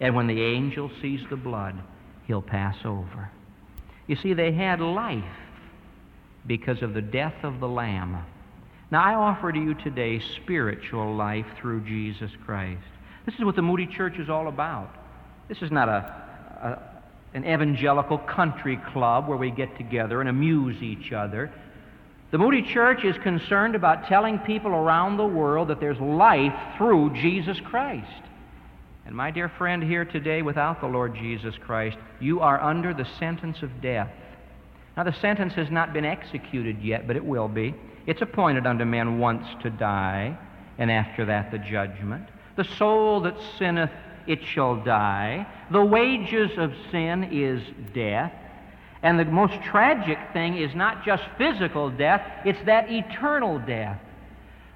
And 0.00 0.14
when 0.14 0.26
the 0.26 0.42
angel 0.42 0.90
sees 1.00 1.20
the 1.30 1.36
blood, 1.36 1.76
he'll 2.26 2.42
pass 2.42 2.76
over. 2.84 3.30
You 4.06 4.16
see, 4.16 4.34
they 4.34 4.52
had 4.52 4.80
life 4.80 5.24
because 6.46 6.82
of 6.82 6.94
the 6.94 7.02
death 7.02 7.34
of 7.42 7.60
the 7.60 7.68
Lamb. 7.68 8.18
Now, 8.90 9.02
I 9.02 9.14
offer 9.14 9.50
to 9.50 9.58
you 9.58 9.74
today 9.74 10.20
spiritual 10.42 11.14
life 11.14 11.46
through 11.58 11.82
Jesus 11.82 12.30
Christ. 12.44 12.82
This 13.24 13.34
is 13.36 13.44
what 13.44 13.56
the 13.56 13.62
Moody 13.62 13.86
Church 13.86 14.18
is 14.18 14.28
all 14.28 14.48
about. 14.48 14.94
This 15.48 15.62
is 15.62 15.70
not 15.70 15.88
a, 15.88 15.92
a, 16.62 17.36
an 17.36 17.44
evangelical 17.44 18.18
country 18.18 18.78
club 18.92 19.26
where 19.26 19.38
we 19.38 19.50
get 19.50 19.76
together 19.76 20.20
and 20.20 20.28
amuse 20.28 20.82
each 20.82 21.12
other. 21.12 21.52
The 22.30 22.38
Moody 22.38 22.62
Church 22.62 23.04
is 23.04 23.16
concerned 23.22 23.74
about 23.74 24.06
telling 24.06 24.38
people 24.40 24.72
around 24.72 25.16
the 25.16 25.26
world 25.26 25.68
that 25.68 25.80
there's 25.80 26.00
life 26.00 26.52
through 26.76 27.14
Jesus 27.14 27.58
Christ. 27.60 28.22
And 29.06 29.14
my 29.14 29.30
dear 29.30 29.50
friend 29.50 29.82
here 29.82 30.04
today, 30.04 30.40
without 30.40 30.80
the 30.80 30.86
Lord 30.86 31.14
Jesus 31.14 31.54
Christ, 31.58 31.98
you 32.20 32.40
are 32.40 32.60
under 32.60 32.94
the 32.94 33.06
sentence 33.18 33.62
of 33.62 33.82
death. 33.82 34.10
Now, 34.96 35.02
the 35.02 35.12
sentence 35.12 35.52
has 35.54 35.70
not 35.70 35.92
been 35.92 36.04
executed 36.04 36.80
yet, 36.80 37.06
but 37.06 37.16
it 37.16 37.24
will 37.24 37.48
be. 37.48 37.74
It's 38.06 38.22
appointed 38.22 38.66
unto 38.66 38.84
men 38.84 39.18
once 39.18 39.46
to 39.62 39.70
die, 39.70 40.38
and 40.78 40.90
after 40.90 41.26
that 41.26 41.50
the 41.50 41.58
judgment. 41.58 42.28
The 42.56 42.64
soul 42.64 43.20
that 43.22 43.36
sinneth, 43.58 43.90
it 44.26 44.42
shall 44.42 44.76
die. 44.82 45.46
The 45.70 45.84
wages 45.84 46.52
of 46.56 46.72
sin 46.90 47.24
is 47.24 47.62
death. 47.92 48.32
And 49.02 49.18
the 49.18 49.26
most 49.26 49.60
tragic 49.62 50.18
thing 50.32 50.56
is 50.56 50.74
not 50.74 51.04
just 51.04 51.24
physical 51.36 51.90
death, 51.90 52.22
it's 52.46 52.64
that 52.64 52.90
eternal 52.90 53.58
death. 53.58 54.00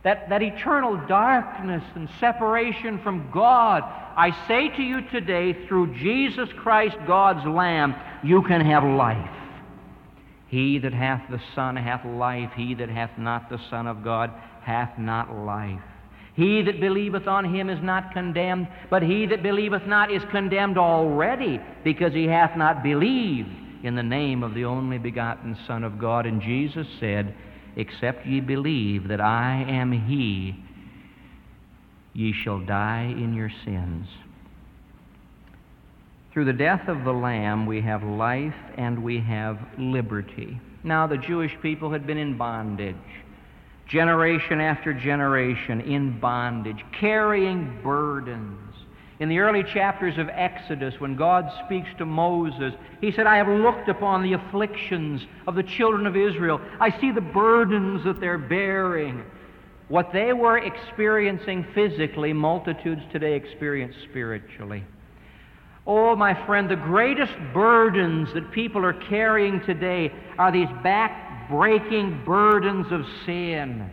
That, 0.08 0.30
that 0.30 0.42
eternal 0.42 0.96
darkness 1.06 1.84
and 1.94 2.08
separation 2.18 2.98
from 3.00 3.30
God. 3.30 3.82
I 4.16 4.34
say 4.48 4.70
to 4.70 4.82
you 4.82 5.02
today, 5.02 5.66
through 5.66 5.98
Jesus 5.98 6.48
Christ, 6.56 6.96
God's 7.06 7.46
Lamb, 7.46 7.94
you 8.24 8.40
can 8.40 8.62
have 8.62 8.84
life. 8.84 9.28
He 10.46 10.78
that 10.78 10.94
hath 10.94 11.28
the 11.28 11.42
Son 11.54 11.76
hath 11.76 12.06
life. 12.06 12.52
He 12.56 12.72
that 12.72 12.88
hath 12.88 13.18
not 13.18 13.50
the 13.50 13.60
Son 13.68 13.86
of 13.86 14.02
God 14.02 14.30
hath 14.62 14.98
not 14.98 15.30
life. 15.44 15.82
He 16.34 16.62
that 16.62 16.80
believeth 16.80 17.26
on 17.26 17.44
him 17.44 17.68
is 17.68 17.82
not 17.82 18.14
condemned, 18.14 18.68
but 18.88 19.02
he 19.02 19.26
that 19.26 19.42
believeth 19.42 19.86
not 19.86 20.10
is 20.10 20.22
condemned 20.30 20.78
already, 20.78 21.60
because 21.84 22.14
he 22.14 22.24
hath 22.24 22.56
not 22.56 22.82
believed 22.82 23.50
in 23.84 23.94
the 23.94 24.02
name 24.02 24.42
of 24.42 24.54
the 24.54 24.64
only 24.64 24.96
begotten 24.96 25.54
Son 25.66 25.84
of 25.84 25.98
God. 25.98 26.24
And 26.24 26.40
Jesus 26.40 26.86
said, 26.98 27.34
Except 27.76 28.26
ye 28.26 28.40
believe 28.40 29.08
that 29.08 29.20
I 29.20 29.64
am 29.68 29.92
he, 29.92 30.56
ye 32.12 32.32
shall 32.32 32.58
die 32.58 33.14
in 33.16 33.34
your 33.34 33.50
sins. 33.64 34.08
Through 36.32 36.46
the 36.46 36.52
death 36.52 36.88
of 36.88 37.04
the 37.04 37.12
Lamb, 37.12 37.66
we 37.66 37.80
have 37.80 38.02
life 38.02 38.54
and 38.76 39.02
we 39.02 39.20
have 39.20 39.58
liberty. 39.78 40.60
Now, 40.84 41.06
the 41.06 41.16
Jewish 41.16 41.56
people 41.62 41.90
had 41.90 42.06
been 42.06 42.18
in 42.18 42.36
bondage 42.36 42.96
generation 43.88 44.60
after 44.60 44.92
generation 44.92 45.80
in 45.80 46.20
bondage, 46.20 46.84
carrying 47.00 47.80
burdens. 47.82 48.67
In 49.20 49.28
the 49.28 49.40
early 49.40 49.64
chapters 49.64 50.16
of 50.16 50.28
Exodus, 50.28 50.94
when 51.00 51.16
God 51.16 51.50
speaks 51.64 51.88
to 51.98 52.06
Moses, 52.06 52.72
he 53.00 53.10
said, 53.10 53.26
I 53.26 53.36
have 53.36 53.48
looked 53.48 53.88
upon 53.88 54.22
the 54.22 54.34
afflictions 54.34 55.22
of 55.48 55.56
the 55.56 55.62
children 55.64 56.06
of 56.06 56.16
Israel. 56.16 56.60
I 56.78 56.98
see 57.00 57.10
the 57.10 57.20
burdens 57.20 58.04
that 58.04 58.20
they're 58.20 58.38
bearing. 58.38 59.24
What 59.88 60.12
they 60.12 60.32
were 60.32 60.58
experiencing 60.58 61.66
physically, 61.74 62.32
multitudes 62.32 63.02
today 63.10 63.34
experience 63.34 63.96
spiritually. 64.08 64.84
Oh, 65.84 66.14
my 66.14 66.46
friend, 66.46 66.70
the 66.70 66.76
greatest 66.76 67.32
burdens 67.52 68.32
that 68.34 68.52
people 68.52 68.84
are 68.84 68.92
carrying 68.92 69.60
today 69.64 70.12
are 70.38 70.52
these 70.52 70.68
back 70.84 71.48
breaking 71.50 72.22
burdens 72.24 72.92
of 72.92 73.06
sin. 73.24 73.90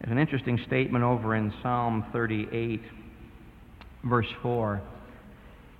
There's 0.00 0.12
an 0.12 0.18
interesting 0.18 0.58
statement 0.64 1.04
over 1.04 1.34
in 1.34 1.52
Psalm 1.60 2.06
38, 2.12 2.80
verse 4.04 4.28
4. 4.42 4.80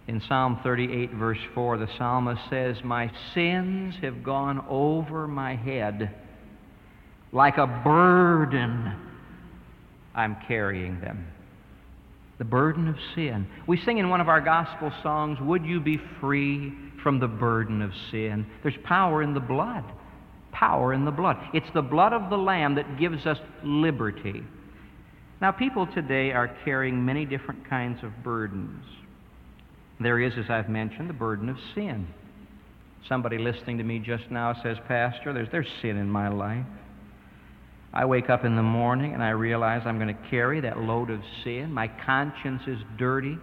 In 0.07 0.23
Psalm 0.27 0.61
38, 0.63 1.13
verse 1.13 1.39
4, 1.55 1.79
the 1.79 1.89
psalmist 1.99 2.41
says, 2.49 2.77
My 2.83 3.11
sins 3.35 3.95
have 4.01 4.23
gone 4.23 4.65
over 4.69 5.29
my 5.29 5.55
head. 5.55 6.15
Like 7.31 7.59
a 7.59 7.67
burden, 7.85 8.95
I'm 10.15 10.37
carrying 10.47 11.01
them. 11.01 11.27
The 12.39 12.45
burden 12.45 12.89
of 12.89 12.97
sin. 13.15 13.47
We 13.67 13.79
sing 13.85 13.99
in 13.99 14.09
one 14.09 14.21
of 14.21 14.29
our 14.29 14.41
gospel 14.41 14.91
songs, 15.03 15.39
Would 15.41 15.65
you 15.65 15.81
be 15.81 16.01
free 16.21 16.73
from 17.03 17.21
the 17.21 17.29
burden 17.29 17.83
of 17.83 17.91
sin. 18.11 18.47
There's 18.63 18.77
power 18.85 19.23
in 19.23 19.35
the 19.35 19.41
blood. 19.41 19.85
Power 20.53 20.93
in 20.93 21.05
the 21.05 21.11
blood. 21.11 21.37
It's 21.55 21.71
the 21.75 21.83
blood 21.83 22.13
of 22.13 22.31
the 22.31 22.37
Lamb 22.37 22.75
that 22.75 22.99
gives 22.99 23.27
us 23.27 23.39
liberty. 23.63 24.43
Now, 25.41 25.53
people 25.53 25.87
today 25.95 26.33
are 26.33 26.51
carrying 26.65 27.05
many 27.05 27.25
different 27.25 27.69
kinds 27.69 28.03
of 28.03 28.11
burdens. 28.25 28.85
There 30.01 30.21
is, 30.21 30.33
as 30.37 30.51
I've 30.51 30.69
mentioned, 30.69 31.09
the 31.09 31.15
burden 31.15 31.49
of 31.49 31.57
sin. 31.75 32.09
Somebody 33.09 33.39
listening 33.39 33.79
to 33.79 33.85
me 33.85 34.01
just 34.01 34.25
now 34.31 34.55
says, 34.63 34.77
Pastor, 34.89 35.33
there's, 35.33 35.49
there's 35.53 35.69
sin 35.81 35.97
in 35.97 36.11
my 36.11 36.29
life. 36.29 36.67
I 37.93 38.05
wake 38.05 38.29
up 38.29 38.45
in 38.45 38.57
the 38.57 38.63
morning 38.63 39.15
and 39.15 39.23
I 39.23 39.31
realize 39.31 39.83
I'm 39.85 39.99
going 39.99 40.15
to 40.15 40.31
carry 40.31 40.61
that 40.61 40.79
load 40.79 41.11
of 41.11 41.21
sin. 41.43 41.73
My 41.73 41.91
conscience 42.05 42.63
is 42.67 42.79
dirty. 42.99 43.39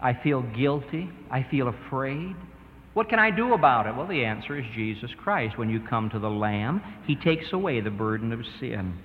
I 0.00 0.12
feel 0.22 0.42
guilty. 0.42 1.10
I 1.30 1.44
feel 1.50 1.68
afraid. 1.68 2.36
What 2.94 3.08
can 3.08 3.18
I 3.18 3.30
do 3.30 3.54
about 3.54 3.86
it? 3.86 3.96
Well, 3.96 4.06
the 4.06 4.24
answer 4.24 4.58
is 4.58 4.64
Jesus 4.74 5.10
Christ. 5.22 5.58
When 5.58 5.70
you 5.70 5.80
come 5.88 6.08
to 6.10 6.18
the 6.18 6.30
Lamb, 6.30 6.82
He 7.06 7.16
takes 7.16 7.46
away 7.52 7.80
the 7.80 7.90
burden 7.90 8.32
of 8.32 8.40
sin. 8.60 8.98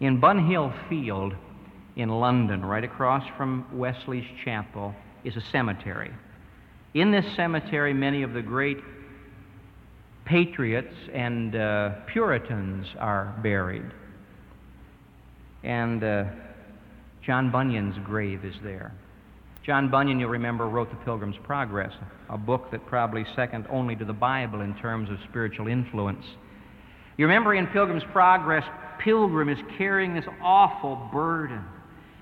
In 0.00 0.18
Bunhill 0.18 0.72
Field 0.88 1.34
in 1.96 2.08
London, 2.08 2.64
right 2.64 2.84
across 2.84 3.22
from 3.36 3.66
Wesley's 3.72 4.24
Chapel, 4.44 4.94
is 5.24 5.36
a 5.36 5.42
cemetery. 5.52 6.10
In 6.94 7.12
this 7.12 7.26
cemetery, 7.36 7.92
many 7.92 8.22
of 8.22 8.32
the 8.32 8.40
great 8.40 8.78
patriots 10.24 10.94
and 11.12 11.54
uh, 11.54 11.90
Puritans 12.06 12.86
are 12.98 13.38
buried. 13.42 13.84
And 15.62 16.02
uh, 16.02 16.24
John 17.22 17.50
Bunyan's 17.50 17.96
grave 18.02 18.44
is 18.44 18.54
there. 18.62 18.94
John 19.66 19.90
Bunyan, 19.90 20.18
you'll 20.18 20.30
remember, 20.30 20.66
wrote 20.66 20.88
The 20.88 20.96
Pilgrim's 21.04 21.36
Progress, 21.44 21.92
a 22.30 22.38
book 22.38 22.70
that 22.70 22.86
probably 22.86 23.26
second 23.36 23.66
only 23.68 23.94
to 23.96 24.06
the 24.06 24.14
Bible 24.14 24.62
in 24.62 24.74
terms 24.76 25.10
of 25.10 25.18
spiritual 25.28 25.66
influence. 25.66 26.24
You 27.18 27.26
remember 27.26 27.54
in 27.54 27.66
Pilgrim's 27.66 28.04
Progress, 28.12 28.64
Pilgrim 29.02 29.48
is 29.48 29.58
carrying 29.78 30.14
this 30.14 30.24
awful 30.42 31.08
burden. 31.12 31.64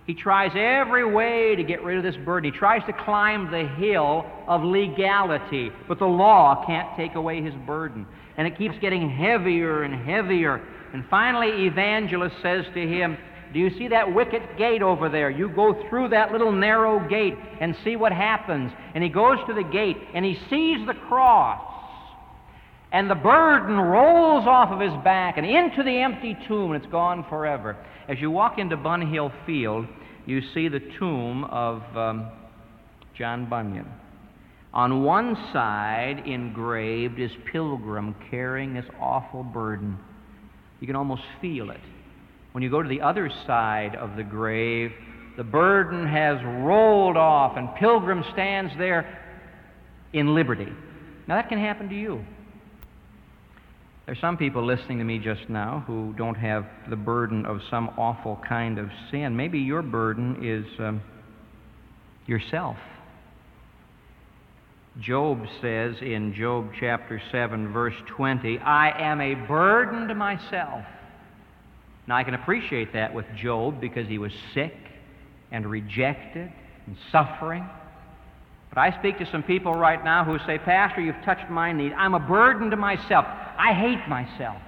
He 0.07 0.15
tries 0.15 0.53
every 0.57 1.05
way 1.05 1.55
to 1.55 1.63
get 1.63 1.85
rid 1.85 1.99
of 1.99 2.03
this 2.03 2.17
burden. 2.25 2.51
He 2.51 2.59
tries 2.59 2.83
to 2.87 2.95
climb 3.05 3.51
the 3.51 3.69
hill 3.77 4.25
of 4.47 4.65
legality, 4.65 5.71
but 5.87 5.99
the 5.99 6.07
law 6.07 6.65
can't 6.67 6.89
take 6.97 7.15
away 7.15 7.43
his 7.43 7.53
burden. 7.67 8.07
And 8.39 8.47
it 8.47 8.57
keeps 8.57 8.75
getting 8.81 9.11
heavier 9.11 9.83
and 9.83 9.95
heavier. 9.95 10.63
And 10.95 11.05
finally, 11.11 11.67
evangelist 11.67 12.37
says 12.41 12.65
to 12.73 12.81
him, 12.81 13.19
Do 13.53 13.59
you 13.59 13.69
see 13.77 13.89
that 13.89 14.15
wicket 14.15 14.57
gate 14.57 14.81
over 14.81 15.11
there? 15.11 15.29
You 15.29 15.51
go 15.51 15.79
through 15.91 16.09
that 16.09 16.33
little 16.33 16.53
narrow 16.53 17.07
gate 17.07 17.35
and 17.61 17.77
see 17.85 17.97
what 17.97 18.13
happens. 18.13 18.73
And 18.95 19.05
he 19.05 19.11
goes 19.11 19.37
to 19.47 19.53
the 19.53 19.63
gate 19.63 19.99
and 20.15 20.25
he 20.25 20.39
sees 20.49 20.87
the 20.87 20.95
cross. 20.95 21.68
And 22.91 23.11
the 23.11 23.15
burden 23.15 23.77
rolls 23.77 24.47
off 24.47 24.71
of 24.71 24.81
his 24.81 24.93
back 25.05 25.37
and 25.37 25.47
into 25.47 25.83
the 25.83 26.01
empty 26.01 26.37
tomb, 26.47 26.73
and 26.73 26.83
it's 26.83 26.91
gone 26.91 27.25
forever. 27.29 27.77
As 28.09 28.19
you 28.19 28.31
walk 28.31 28.59
into 28.59 28.77
Bunhill 28.77 29.31
Field, 29.45 29.87
you 30.25 30.41
see 30.55 30.69
the 30.69 30.81
tomb 30.99 31.45
of 31.45 31.83
um, 31.97 32.31
John 33.17 33.49
Bunyan. 33.49 33.87
On 34.73 35.03
one 35.03 35.37
side, 35.53 36.23
engraved, 36.27 37.19
is 37.19 37.31
Pilgrim 37.53 38.15
carrying 38.31 38.75
this 38.75 38.85
awful 39.01 39.43
burden. 39.43 39.99
You 40.81 40.87
can 40.87 40.97
almost 40.97 41.23
feel 41.41 41.71
it. 41.71 41.81
When 42.53 42.63
you 42.63 42.71
go 42.71 42.83
to 42.83 42.89
the 42.89 43.03
other 43.03 43.31
side 43.47 43.97
of 43.97 44.17
the 44.17 44.23
grave, 44.23 44.93
the 45.37 45.45
burden 45.45 46.07
has 46.07 46.39
rolled 46.45 47.17
off, 47.17 47.57
and 47.57 47.75
Pilgrim 47.77 48.25
stands 48.33 48.73
there 48.79 49.19
in 50.13 50.35
liberty. 50.35 50.73
Now, 51.27 51.37
that 51.37 51.49
can 51.49 51.59
happen 51.59 51.89
to 51.91 51.95
you. 51.95 52.25
There's 54.09 54.21
some 54.23 54.39
people 54.39 54.65
listening 54.65 54.97
to 54.97 55.05
me 55.05 55.19
just 55.19 55.51
now 55.51 55.85
who 55.87 56.15
don't 56.17 56.37
have 56.37 56.65
the 56.89 56.97
burden 56.97 57.45
of 57.45 57.61
some 57.69 57.91
awful 57.99 58.41
kind 58.49 58.79
of 58.79 58.89
sin. 59.11 59.37
Maybe 59.37 59.59
your 59.59 59.83
burden 59.83 60.39
is 60.43 60.65
um, 60.81 61.03
yourself. 62.27 62.79
Job 64.99 65.45
says 65.61 65.97
in 66.01 66.33
Job 66.35 66.71
chapter 66.81 67.21
7, 67.31 67.71
verse 67.71 67.93
20, 68.07 68.59
I 68.61 68.99
am 68.99 69.21
a 69.21 69.35
burden 69.35 70.09
to 70.09 70.15
myself. 70.15 70.87
Now, 72.07 72.17
I 72.17 72.25
can 72.25 72.33
appreciate 72.33 72.95
that 72.95 73.13
with 73.13 73.27
Job 73.37 73.79
because 73.79 74.09
he 74.09 74.17
was 74.17 74.33
sick 74.55 74.75
and 75.53 75.67
rejected 75.67 76.51
and 76.87 76.97
suffering. 77.13 77.69
But 78.69 78.79
I 78.79 78.99
speak 78.99 79.19
to 79.19 79.31
some 79.31 79.43
people 79.43 79.75
right 79.75 80.03
now 80.05 80.25
who 80.25 80.39
say, 80.47 80.59
Pastor, 80.59 81.01
you've 81.01 81.23
touched 81.25 81.51
my 81.51 81.73
need. 81.73 81.93
I'm 81.93 82.15
a 82.15 82.21
burden 82.21 82.71
to 82.71 82.77
myself. 82.77 83.25
I 83.27 83.73
hate 83.73 84.09
myself. 84.09 84.61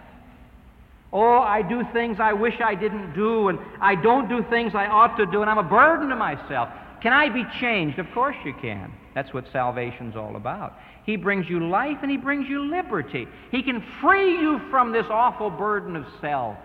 Oh, 1.13 1.41
I 1.41 1.63
do 1.63 1.83
things 1.93 2.19
I 2.21 2.33
wish 2.33 2.55
I 2.65 2.75
didn't 2.75 3.15
do, 3.15 3.49
and 3.49 3.59
I 3.81 3.97
don't 3.97 4.29
do 4.29 4.45
things 4.49 4.75
I 4.75 4.87
ought 4.87 5.17
to 5.17 5.27
do, 5.27 5.43
and 5.43 5.51
I'm 5.51 5.59
a 5.59 5.69
burden 5.69 6.09
to 6.09 6.17
myself. 6.17 6.69
Can 7.03 7.13
I 7.13 7.29
be 7.29 7.45
changed? 7.61 7.99
Of 7.99 8.07
course 8.15 8.37
you 8.45 8.55
can. 8.61 8.93
That's 9.15 9.33
what 9.35 9.45
salvation's 9.53 10.15
all 10.17 10.37
about. 10.37 10.75
He 11.05 11.17
brings 11.17 11.49
you 11.49 11.69
life 11.69 11.99
and 12.03 12.11
He 12.11 12.17
brings 12.17 12.49
you 12.49 12.71
liberty. 12.71 13.27
He 13.51 13.63
can 13.63 13.83
free 14.01 14.39
you 14.39 14.61
from 14.71 14.93
this 14.93 15.07
awful 15.11 15.51
burden 15.51 15.97
of 15.97 16.05
self. 16.21 16.57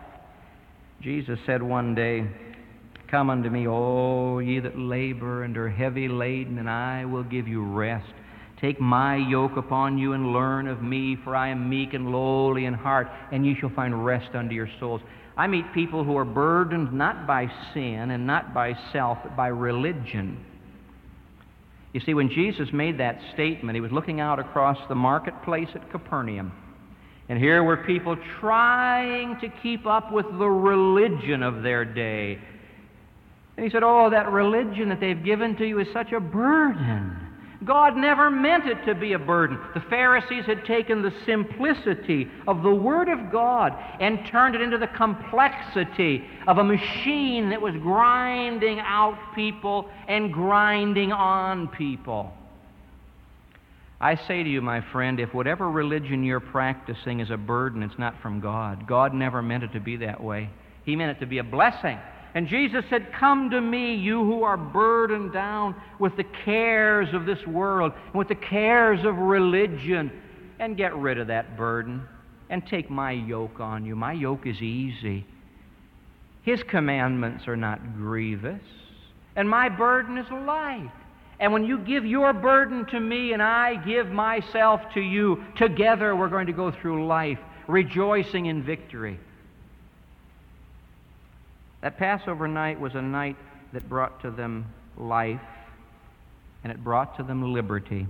Jesus 1.02 1.40
said 1.46 1.64
one 1.64 1.96
day, 1.96 2.28
Come 3.10 3.30
unto 3.30 3.50
me, 3.50 3.68
all 3.68 4.42
ye 4.42 4.60
that 4.60 4.78
labor 4.78 5.44
and 5.44 5.56
are 5.58 5.70
heavy 5.70 6.08
laden, 6.08 6.58
and 6.58 6.70
I 6.70 7.06
will 7.06 7.24
give 7.24 7.48
you 7.48 7.64
rest. 7.64 8.12
Take 8.60 8.80
my 8.80 9.16
yoke 9.16 9.58
upon 9.58 9.98
you 9.98 10.14
and 10.14 10.34
learn 10.34 10.68
of 10.68 10.82
me, 10.82 11.18
for 11.24 11.36
I 11.36 11.50
am 11.50 11.70
meek 11.70 11.94
and 11.94 12.12
lowly 12.12 12.66
in 12.66 12.74
heart, 12.74 13.08
and 13.32 13.46
ye 13.46 13.56
shall 13.60 13.70
find 13.70 14.06
rest 14.06 14.34
unto 14.34 14.56
your 14.56 14.70
souls. 14.80 15.02
I 15.38 15.48
meet 15.48 15.74
people 15.74 16.04
who 16.04 16.18
are 16.18 16.26
burdened 16.26 16.94
not 16.94 17.28
by 17.28 17.48
sin 17.74 18.12
and 18.12 18.26
not 18.26 18.54
by 18.54 18.74
self, 18.94 19.18
but 19.22 19.36
by 19.36 19.48
religion. 19.48 20.44
You 21.94 22.02
see, 22.02 22.14
when 22.14 22.30
Jesus 22.30 22.70
made 22.74 23.00
that 23.00 23.20
statement, 23.34 23.76
he 23.76 23.82
was 23.82 23.92
looking 23.92 24.20
out 24.20 24.40
across 24.40 24.78
the 24.90 24.96
marketplace 24.96 25.70
at 25.76 25.92
Capernaum. 25.92 26.52
And 27.28 27.40
here 27.40 27.64
were 27.64 27.78
people 27.78 28.18
trying 28.40 29.40
to 29.42 29.50
keep 29.62 29.86
up 29.86 30.12
with 30.12 30.26
the 30.38 30.48
religion 30.48 31.44
of 31.44 31.64
their 31.64 31.84
day. 31.84 32.40
And 33.58 33.64
he 33.66 33.70
said, 33.70 33.84
Oh, 33.84 34.10
that 34.10 34.32
religion 34.32 34.90
that 34.90 35.00
they've 35.00 35.24
given 35.24 35.56
to 35.58 35.66
you 35.66 35.80
is 35.80 35.88
such 35.94 36.12
a 36.12 36.20
burden. 36.20 37.26
God 37.64 37.96
never 37.96 38.30
meant 38.30 38.68
it 38.68 38.86
to 38.86 38.94
be 38.94 39.14
a 39.14 39.20
burden. 39.20 39.60
The 39.74 39.82
Pharisees 39.90 40.46
had 40.46 40.66
taken 40.66 41.02
the 41.02 41.14
simplicity 41.26 42.28
of 42.48 42.62
the 42.62 42.74
Word 42.74 43.10
of 43.10 43.32
God 43.32 43.74
and 44.00 44.20
turned 44.28 44.56
it 44.56 44.62
into 44.62 44.78
the 44.78 44.88
complexity 44.88 46.24
of 46.48 46.58
a 46.58 46.64
machine 46.64 47.50
that 47.50 47.62
was 47.62 47.74
grinding 47.76 48.80
out 48.80 49.18
people 49.34 49.90
and 50.08 50.34
grinding 50.34 51.12
on 51.12 51.70
people. 51.70 52.32
I 54.00 54.16
say 54.28 54.44
to 54.44 54.50
you, 54.50 54.62
my 54.62 54.82
friend, 54.92 55.20
if 55.20 55.34
whatever 55.34 55.72
religion 55.72 56.24
you're 56.24 56.42
practicing 56.42 57.22
is 57.22 57.32
a 57.32 57.38
burden, 57.38 57.82
it's 57.82 57.98
not 57.98 58.22
from 58.22 58.42
God. 58.42 58.86
God 58.86 59.14
never 59.14 59.42
meant 59.42 59.64
it 59.64 59.72
to 59.74 59.80
be 59.80 59.98
that 59.98 60.22
way. 60.22 60.50
He 60.84 60.96
meant 60.96 61.18
it 61.18 61.20
to 61.22 61.26
be 61.26 61.38
a 61.38 61.44
blessing. 61.44 61.98
And 62.36 62.50
Jesus 62.50 62.84
said, 62.90 63.14
Come 63.18 63.50
to 63.52 63.62
me, 63.62 63.96
you 63.96 64.24
who 64.24 64.44
are 64.44 64.58
burdened 64.58 65.32
down 65.32 65.74
with 66.00 66.18
the 66.18 66.26
cares 66.44 67.08
of 67.14 67.26
this 67.26 67.40
world 67.48 67.94
and 68.08 68.16
with 68.16 68.28
the 68.28 68.36
cares 68.36 69.06
of 69.06 69.18
religion, 69.18 70.12
and 70.60 70.78
get 70.78 70.96
rid 70.96 71.18
of 71.18 71.28
that 71.28 71.58
burden 71.58 72.06
and 72.50 72.66
take 72.68 72.90
my 72.90 73.12
yoke 73.12 73.60
on 73.60 73.86
you. 73.86 73.96
My 73.96 74.14
yoke 74.14 74.46
is 74.46 74.62
easy. 74.62 75.26
His 76.44 76.62
commandments 76.64 77.48
are 77.48 77.58
not 77.58 77.96
grievous, 77.96 78.62
and 79.36 79.50
my 79.50 79.68
burden 79.70 80.18
is 80.18 80.30
light. 80.30 80.92
And 81.40 81.52
when 81.52 81.66
you 81.66 81.80
give 81.80 82.06
your 82.06 82.32
burden 82.34 82.86
to 82.88 83.00
me 83.00 83.34
and 83.34 83.42
I 83.42 83.76
give 83.84 84.08
myself 84.08 84.82
to 84.94 85.02
you, 85.02 85.44
together 85.58 86.16
we're 86.16 86.30
going 86.30 86.48
to 86.48 86.54
go 86.54 86.72
through 86.72 87.08
life 87.08 87.40
rejoicing 87.68 88.46
in 88.46 88.64
victory. 88.64 89.20
That 91.86 92.00
Passover 92.00 92.48
night 92.48 92.80
was 92.80 92.96
a 92.96 93.02
night 93.04 93.36
that 93.72 93.88
brought 93.88 94.20
to 94.24 94.32
them 94.32 94.66
life 94.98 95.40
and 96.64 96.74
it 96.74 96.84
brought 96.84 97.16
to 97.18 97.24
them 97.24 97.54
liberty. 97.54 98.08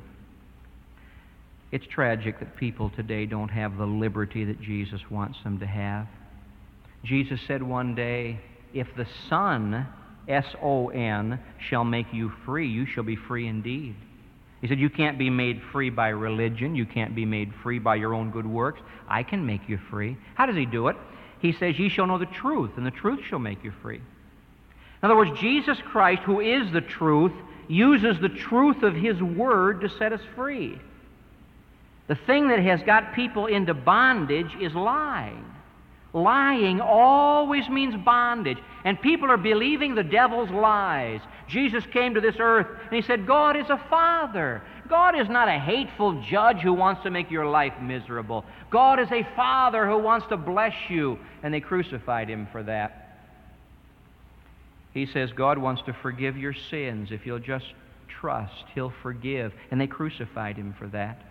It's 1.74 1.86
tragic 1.88 2.40
that 2.40 2.56
people 2.56 2.90
today 2.90 3.26
don't 3.26 3.50
have 3.50 3.76
the 3.76 3.86
liberty 3.86 4.46
that 4.46 4.62
Jesus 4.62 5.02
wants 5.12 5.38
them 5.44 5.60
to 5.60 5.66
have. 5.66 6.08
Jesus 7.04 7.42
said 7.48 7.62
one 7.62 7.96
day, 7.96 8.40
If 8.74 8.88
the 8.96 9.08
Son, 9.30 9.86
S 10.30 10.46
O 10.64 10.88
N, 10.88 11.38
shall 11.70 11.84
make 11.84 12.08
you 12.14 12.32
free, 12.46 12.70
you 12.70 12.86
shall 12.86 13.04
be 13.04 13.18
free 13.18 13.46
indeed. 13.46 13.94
He 14.62 14.70
said, 14.70 14.80
You 14.80 14.90
can't 14.90 15.20
be 15.20 15.30
made 15.30 15.60
free 15.74 15.90
by 15.90 16.08
religion. 16.08 16.78
You 16.78 16.86
can't 16.86 17.14
be 17.14 17.26
made 17.26 17.52
free 17.62 17.80
by 17.80 17.96
your 17.96 18.14
own 18.14 18.32
good 18.32 18.48
works. 18.48 18.80
I 19.10 19.24
can 19.24 19.46
make 19.46 19.68
you 19.68 19.80
free. 19.90 20.16
How 20.36 20.46
does 20.46 20.56
he 20.56 20.66
do 20.66 20.88
it? 20.88 20.96
He 21.40 21.52
says, 21.52 21.78
Ye 21.78 21.90
shall 21.90 22.08
know 22.08 22.18
the 22.18 22.26
truth, 22.26 22.72
and 22.78 22.86
the 22.86 22.92
truth 22.92 23.20
shall 23.28 23.40
make 23.40 23.64
you 23.64 23.72
free. 23.82 23.98
In 23.98 25.12
other 25.12 25.16
words, 25.16 25.40
Jesus 25.40 25.78
Christ, 25.86 26.24
who 26.24 26.40
is 26.40 26.72
the 26.72 26.82
truth, 26.82 27.34
uses 27.68 28.20
the 28.20 28.30
truth 28.30 28.84
of 28.84 28.96
his 28.96 29.22
word 29.22 29.82
to 29.82 29.90
set 29.90 30.14
us 30.14 30.22
free. 30.36 30.80
The 32.08 32.16
thing 32.16 32.50
that 32.50 32.60
has 32.60 32.82
got 32.84 33.16
people 33.16 33.48
into 33.48 33.74
bondage 33.74 34.56
is 34.62 34.74
lying. 34.74 35.44
Lying 36.14 36.80
always 36.80 37.68
means 37.68 37.96
bondage. 38.06 38.58
And 38.86 39.02
people 39.02 39.30
are 39.30 39.38
believing 39.38 39.96
the 39.96 40.04
devil's 40.04 40.50
lies. 40.50 41.20
Jesus 41.48 41.84
came 41.92 42.14
to 42.14 42.22
this 42.22 42.36
earth 42.40 42.68
and 42.86 42.94
he 42.94 43.02
said, 43.02 43.28
God 43.28 43.58
is 43.58 43.70
a 43.70 43.84
father. 43.90 44.62
God 44.88 45.20
is 45.20 45.28
not 45.30 45.48
a 45.48 45.60
hateful 45.60 46.22
judge 46.22 46.60
who 46.60 46.74
wants 46.74 47.04
to 47.04 47.10
make 47.10 47.32
your 47.32 47.46
life 47.46 47.74
miserable. 47.82 48.46
God 48.70 49.00
is 49.00 49.12
a 49.12 49.28
father 49.36 49.88
who 49.88 49.98
wants 49.98 50.28
to 50.28 50.38
bless 50.38 50.76
you. 50.90 51.18
And 51.44 51.54
they 51.54 51.62
crucified 51.62 52.30
him 52.30 52.48
for 52.52 52.64
that. 52.64 53.20
He 54.94 55.06
says 55.06 55.32
God 55.34 55.58
wants 55.58 55.82
to 55.84 55.94
forgive 55.94 56.38
your 56.38 56.54
sins. 56.54 57.12
If 57.12 57.26
you'll 57.26 57.40
just 57.40 57.66
trust, 58.08 58.66
he'll 58.74 58.94
forgive. 59.02 59.54
And 59.72 59.82
they 59.82 59.88
crucified 59.88 60.56
him 60.56 60.74
for 60.78 60.88
that. 60.88 61.22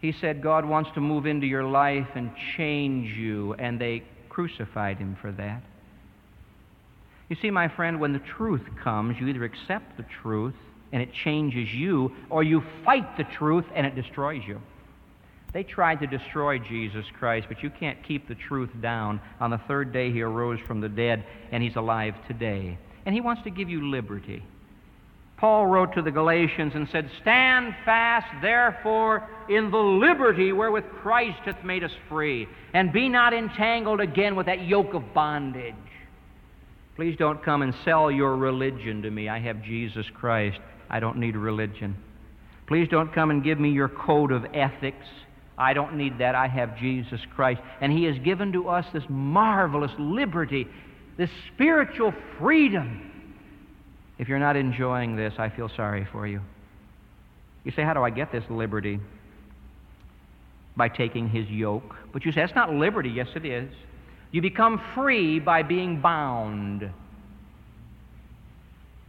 He 0.00 0.12
said 0.12 0.42
God 0.42 0.64
wants 0.64 0.90
to 0.94 1.00
move 1.00 1.26
into 1.26 1.46
your 1.46 1.64
life 1.64 2.08
and 2.16 2.32
change 2.56 3.16
you, 3.16 3.54
and 3.54 3.80
they 3.80 4.02
crucified 4.28 4.98
him 4.98 5.16
for 5.20 5.30
that. 5.32 5.62
You 7.32 7.38
see, 7.40 7.50
my 7.50 7.68
friend, 7.68 7.98
when 7.98 8.12
the 8.12 8.20
truth 8.36 8.60
comes, 8.84 9.16
you 9.18 9.26
either 9.26 9.42
accept 9.42 9.96
the 9.96 10.04
truth 10.20 10.52
and 10.92 11.00
it 11.00 11.14
changes 11.24 11.72
you, 11.72 12.12
or 12.28 12.42
you 12.42 12.62
fight 12.84 13.16
the 13.16 13.24
truth 13.24 13.64
and 13.74 13.86
it 13.86 13.94
destroys 13.94 14.42
you. 14.46 14.60
They 15.54 15.62
tried 15.62 16.00
to 16.00 16.06
destroy 16.06 16.58
Jesus 16.58 17.06
Christ, 17.18 17.46
but 17.48 17.62
you 17.62 17.70
can't 17.70 17.96
keep 18.06 18.28
the 18.28 18.34
truth 18.34 18.68
down. 18.82 19.18
On 19.40 19.48
the 19.48 19.62
third 19.66 19.94
day, 19.94 20.12
he 20.12 20.20
arose 20.20 20.60
from 20.66 20.82
the 20.82 20.90
dead, 20.90 21.24
and 21.50 21.62
he's 21.62 21.76
alive 21.76 22.14
today. 22.28 22.76
And 23.06 23.14
he 23.14 23.22
wants 23.22 23.42
to 23.44 23.50
give 23.50 23.70
you 23.70 23.88
liberty. 23.88 24.44
Paul 25.38 25.68
wrote 25.68 25.94
to 25.94 26.02
the 26.02 26.10
Galatians 26.10 26.72
and 26.74 26.86
said, 26.92 27.10
Stand 27.22 27.74
fast, 27.86 28.26
therefore, 28.42 29.26
in 29.48 29.70
the 29.70 29.78
liberty 29.78 30.52
wherewith 30.52 30.84
Christ 31.00 31.38
hath 31.46 31.64
made 31.64 31.82
us 31.82 31.92
free, 32.10 32.46
and 32.74 32.92
be 32.92 33.08
not 33.08 33.32
entangled 33.32 34.02
again 34.02 34.36
with 34.36 34.44
that 34.44 34.66
yoke 34.66 34.92
of 34.92 35.14
bondage. 35.14 35.74
Please 36.96 37.16
don't 37.16 37.42
come 37.42 37.62
and 37.62 37.74
sell 37.84 38.10
your 38.10 38.36
religion 38.36 39.02
to 39.02 39.10
me. 39.10 39.28
I 39.28 39.38
have 39.38 39.62
Jesus 39.62 40.06
Christ. 40.14 40.60
I 40.90 41.00
don't 41.00 41.18
need 41.18 41.36
religion. 41.36 41.96
Please 42.66 42.88
don't 42.88 43.12
come 43.12 43.30
and 43.30 43.42
give 43.42 43.58
me 43.58 43.70
your 43.70 43.88
code 43.88 44.30
of 44.30 44.44
ethics. 44.54 45.06
I 45.56 45.72
don't 45.72 45.96
need 45.96 46.18
that. 46.18 46.34
I 46.34 46.48
have 46.48 46.76
Jesus 46.78 47.20
Christ. 47.34 47.60
And 47.80 47.92
He 47.92 48.04
has 48.04 48.18
given 48.18 48.52
to 48.52 48.68
us 48.68 48.86
this 48.92 49.04
marvelous 49.08 49.92
liberty, 49.98 50.66
this 51.16 51.30
spiritual 51.54 52.12
freedom 52.38 53.12
if 54.22 54.28
you're 54.28 54.38
not 54.38 54.54
enjoying 54.54 55.16
this, 55.16 55.34
I 55.38 55.48
feel 55.48 55.68
sorry 55.68 56.06
for 56.12 56.28
you. 56.28 56.40
You 57.64 57.72
say, 57.72 57.82
How 57.82 57.92
do 57.92 58.04
I 58.04 58.10
get 58.10 58.30
this 58.30 58.44
liberty? 58.48 59.00
By 60.76 60.88
taking 60.88 61.28
his 61.28 61.48
yoke. 61.48 61.96
But 62.12 62.24
you 62.24 62.30
say, 62.30 62.40
That's 62.42 62.54
not 62.54 62.72
liberty. 62.72 63.10
Yes, 63.10 63.26
it 63.34 63.44
is. 63.44 63.68
You 64.32 64.40
become 64.40 64.80
free 64.94 65.38
by 65.38 65.62
being 65.62 66.00
bound. 66.00 66.90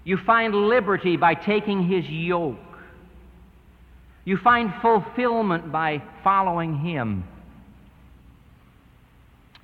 You 0.04 0.18
find 0.18 0.54
liberty 0.54 1.16
by 1.16 1.34
taking 1.34 1.88
his 1.88 2.06
yoke. 2.08 2.58
You 4.26 4.38
find 4.38 4.74
fulfillment 4.82 5.72
by 5.72 6.04
following 6.24 6.78
him. 6.78 7.24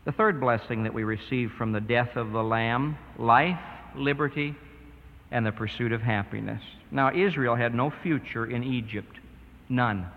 The 0.06 0.14
third 0.14 0.40
blessing 0.40 0.84
that 0.84 0.94
we 0.94 1.04
receive 1.04 1.52
from 1.58 1.74
the 1.74 1.82
death 1.82 2.16
of 2.16 2.32
the 2.32 2.42
Lamb 2.42 2.98
life, 3.18 3.60
liberty, 3.96 4.56
and 5.30 5.46
the 5.46 5.52
pursuit 5.52 5.92
of 5.92 6.02
happiness. 6.02 6.62
Now, 6.90 7.14
Israel 7.14 7.56
had 7.56 7.76
no 7.76 7.92
future 8.02 8.46
in 8.46 8.64
Egypt, 8.64 9.20
none. 9.68 10.08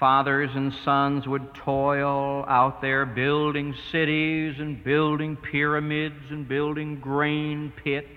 Fathers 0.00 0.50
and 0.54 0.72
sons 0.82 1.28
would 1.28 1.54
toil 1.54 2.46
out 2.48 2.80
there 2.80 3.04
building 3.04 3.74
cities 3.92 4.58
and 4.58 4.82
building 4.82 5.36
pyramids 5.36 6.30
and 6.30 6.48
building 6.48 7.00
grain 7.00 7.70
pits. 7.84 8.08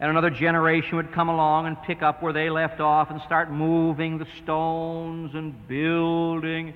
And 0.00 0.10
another 0.10 0.30
generation 0.30 0.96
would 0.96 1.12
come 1.12 1.28
along 1.28 1.66
and 1.66 1.82
pick 1.82 2.00
up 2.00 2.22
where 2.22 2.32
they 2.32 2.48
left 2.48 2.80
off 2.80 3.10
and 3.10 3.20
start 3.20 3.50
moving 3.50 4.16
the 4.16 4.26
stones 4.42 5.34
and 5.34 5.68
building. 5.68 6.72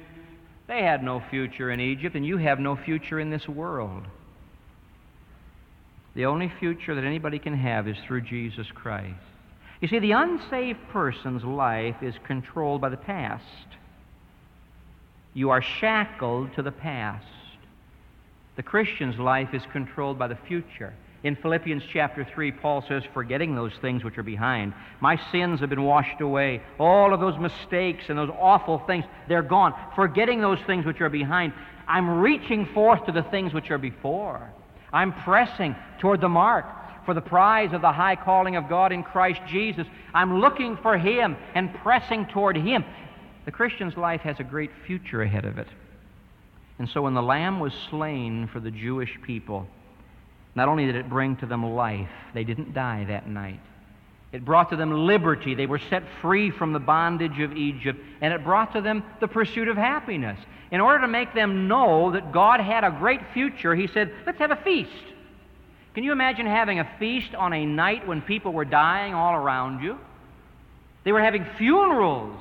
They 0.66 0.82
had 0.82 1.02
no 1.02 1.22
future 1.30 1.70
in 1.70 1.80
Egypt, 1.80 2.14
and 2.14 2.26
you 2.26 2.36
have 2.36 2.60
no 2.60 2.76
future 2.76 3.18
in 3.18 3.30
this 3.30 3.48
world. 3.48 4.04
The 6.14 6.26
only 6.26 6.52
future 6.60 6.94
that 6.94 7.04
anybody 7.04 7.38
can 7.38 7.54
have 7.54 7.88
is 7.88 7.96
through 8.06 8.20
Jesus 8.22 8.66
Christ. 8.74 9.31
You 9.82 9.88
see, 9.88 9.98
the 9.98 10.12
unsaved 10.12 10.78
person's 10.90 11.42
life 11.42 11.96
is 12.02 12.14
controlled 12.24 12.80
by 12.80 12.88
the 12.88 12.96
past. 12.96 13.44
You 15.34 15.50
are 15.50 15.60
shackled 15.60 16.54
to 16.54 16.62
the 16.62 16.70
past. 16.70 17.26
The 18.54 18.62
Christian's 18.62 19.18
life 19.18 19.52
is 19.52 19.62
controlled 19.72 20.20
by 20.20 20.28
the 20.28 20.38
future. 20.46 20.94
In 21.24 21.34
Philippians 21.34 21.82
chapter 21.92 22.24
3, 22.24 22.52
Paul 22.52 22.84
says, 22.86 23.02
Forgetting 23.12 23.56
those 23.56 23.72
things 23.80 24.04
which 24.04 24.18
are 24.18 24.22
behind, 24.22 24.72
my 25.00 25.20
sins 25.32 25.58
have 25.58 25.70
been 25.70 25.82
washed 25.82 26.20
away. 26.20 26.62
All 26.78 27.12
of 27.12 27.18
those 27.18 27.36
mistakes 27.38 28.04
and 28.08 28.16
those 28.16 28.30
awful 28.38 28.78
things, 28.86 29.04
they're 29.26 29.42
gone. 29.42 29.74
Forgetting 29.96 30.40
those 30.40 30.60
things 30.64 30.86
which 30.86 31.00
are 31.00 31.10
behind, 31.10 31.54
I'm 31.88 32.20
reaching 32.20 32.66
forth 32.66 33.06
to 33.06 33.12
the 33.12 33.24
things 33.24 33.52
which 33.52 33.72
are 33.72 33.78
before. 33.78 34.48
I'm 34.92 35.12
pressing 35.12 35.74
toward 35.98 36.20
the 36.20 36.28
mark 36.28 36.66
for 37.04 37.14
the 37.14 37.20
prize 37.20 37.72
of 37.72 37.80
the 37.80 37.92
high 37.92 38.16
calling 38.16 38.56
of 38.56 38.68
God 38.68 38.92
in 38.92 39.02
Christ 39.02 39.40
Jesus. 39.48 39.86
I'm 40.14 40.40
looking 40.40 40.76
for 40.76 40.96
Him 40.96 41.36
and 41.54 41.74
pressing 41.74 42.26
toward 42.26 42.56
Him. 42.56 42.84
The 43.44 43.52
Christian's 43.52 43.96
life 43.96 44.20
has 44.22 44.38
a 44.40 44.44
great 44.44 44.70
future 44.86 45.22
ahead 45.22 45.44
of 45.44 45.58
it. 45.58 45.68
And 46.78 46.88
so 46.88 47.02
when 47.02 47.14
the 47.14 47.22
Lamb 47.22 47.60
was 47.60 47.72
slain 47.90 48.48
for 48.52 48.60
the 48.60 48.70
Jewish 48.70 49.18
people, 49.22 49.66
not 50.54 50.68
only 50.68 50.86
did 50.86 50.96
it 50.96 51.08
bring 51.08 51.36
to 51.36 51.46
them 51.46 51.64
life, 51.64 52.10
they 52.34 52.44
didn't 52.44 52.74
die 52.74 53.04
that 53.08 53.28
night. 53.28 53.60
It 54.32 54.44
brought 54.44 54.70
to 54.70 54.76
them 54.76 55.06
liberty. 55.06 55.54
They 55.54 55.66
were 55.66 55.78
set 55.78 56.02
free 56.22 56.50
from 56.50 56.72
the 56.72 56.78
bondage 56.78 57.38
of 57.40 57.52
Egypt, 57.52 58.00
and 58.20 58.32
it 58.32 58.42
brought 58.42 58.72
to 58.72 58.80
them 58.80 59.04
the 59.20 59.28
pursuit 59.28 59.68
of 59.68 59.76
happiness. 59.76 60.38
In 60.70 60.80
order 60.80 61.00
to 61.02 61.08
make 61.08 61.34
them 61.34 61.68
know 61.68 62.12
that 62.12 62.32
God 62.32 62.60
had 62.60 62.82
a 62.82 62.90
great 62.90 63.20
future, 63.34 63.74
he 63.74 63.86
said, 63.86 64.10
Let's 64.24 64.38
have 64.38 64.50
a 64.50 64.56
feast. 64.56 64.90
Can 65.94 66.04
you 66.04 66.12
imagine 66.12 66.46
having 66.46 66.78
a 66.78 66.88
feast 66.98 67.34
on 67.34 67.52
a 67.52 67.66
night 67.66 68.06
when 68.06 68.22
people 68.22 68.52
were 68.52 68.64
dying 68.64 69.14
all 69.14 69.34
around 69.34 69.82
you? 69.82 69.98
They 71.04 71.12
were 71.12 71.20
having 71.22 71.44
funerals 71.58 72.40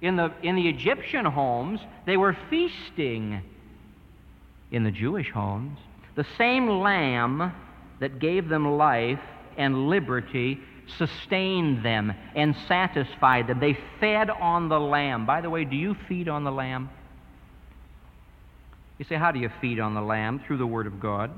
in 0.00 0.16
the, 0.16 0.32
in 0.42 0.56
the 0.56 0.68
Egyptian 0.68 1.24
homes, 1.24 1.80
they 2.06 2.16
were 2.16 2.36
feasting 2.48 3.42
in 4.70 4.84
the 4.84 4.90
Jewish 4.90 5.30
homes. 5.30 5.78
The 6.16 6.26
same 6.38 6.68
lamb 6.68 7.52
that 8.00 8.18
gave 8.18 8.48
them 8.48 8.76
life 8.76 9.20
and 9.56 9.88
liberty 9.88 10.58
sustained 10.98 11.84
them 11.84 12.12
and 12.34 12.56
satisfied 12.66 13.46
them. 13.46 13.60
They 13.60 13.78
fed 14.00 14.30
on 14.30 14.68
the 14.68 14.80
lamb. 14.80 15.26
By 15.26 15.40
the 15.40 15.50
way, 15.50 15.64
do 15.64 15.76
you 15.76 15.94
feed 16.08 16.28
on 16.28 16.44
the 16.44 16.52
lamb? 16.52 16.90
You 18.98 19.04
say, 19.04 19.16
how 19.16 19.32
do 19.32 19.38
you 19.38 19.50
feed 19.60 19.80
on 19.80 19.94
the 19.94 20.02
lamb? 20.02 20.40
Through 20.46 20.58
the 20.58 20.66
Word 20.66 20.86
of 20.86 20.98
God. 20.98 21.30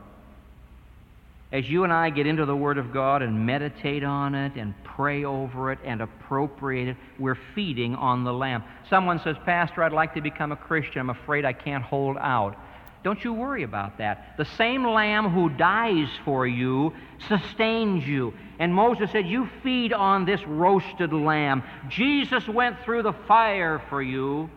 As 1.53 1.69
you 1.69 1.85
and 1.85 1.93
I 1.93 2.09
get 2.09 2.27
into 2.27 2.47
the 2.47 2.57
Word 2.57 2.79
of 2.79 2.95
God 2.95 3.21
and 3.21 3.45
meditate 3.45 4.03
on 4.03 4.35
it 4.35 4.55
and 4.57 4.73
pray 4.85 5.25
over 5.25 5.71
it 5.71 5.79
and 5.85 6.01
appropriate 6.01 6.89
it, 6.89 6.97
we're 7.19 7.39
feeding 7.55 7.95
on 7.95 8.25
the 8.25 8.33
lamb. 8.33 8.65
Someone 8.89 9.21
says, 9.21 9.37
Pastor, 9.45 9.83
I'd 9.83 9.93
like 9.93 10.15
to 10.15 10.23
become 10.23 10.51
a 10.51 10.57
Christian. 10.57 11.01
I'm 11.01 11.11
afraid 11.11 11.45
I 11.45 11.53
can't 11.53 11.85
hold 11.85 12.17
out. 12.17 12.57
Don't 13.05 13.23
you 13.23 13.35
worry 13.35 13.65
about 13.65 13.99
that. 13.99 14.35
The 14.39 14.47
same 14.57 14.87
lamb 14.87 15.29
who 15.29 15.51
dies 15.51 16.09
for 16.25 16.47
you 16.47 16.95
sustains 17.29 18.07
you. 18.07 18.33
And 18.59 18.75
Moses 18.75 19.11
said, 19.11 19.27
You 19.27 19.51
feed 19.63 19.93
on 19.93 20.25
this 20.25 20.41
roasted 20.47 21.13
lamb. 21.13 21.65
Jesus 21.91 22.49
went 22.49 22.81
through 22.83 23.03
the 23.03 23.13
fire 23.29 23.83
for 23.91 24.01
you. 24.01 24.49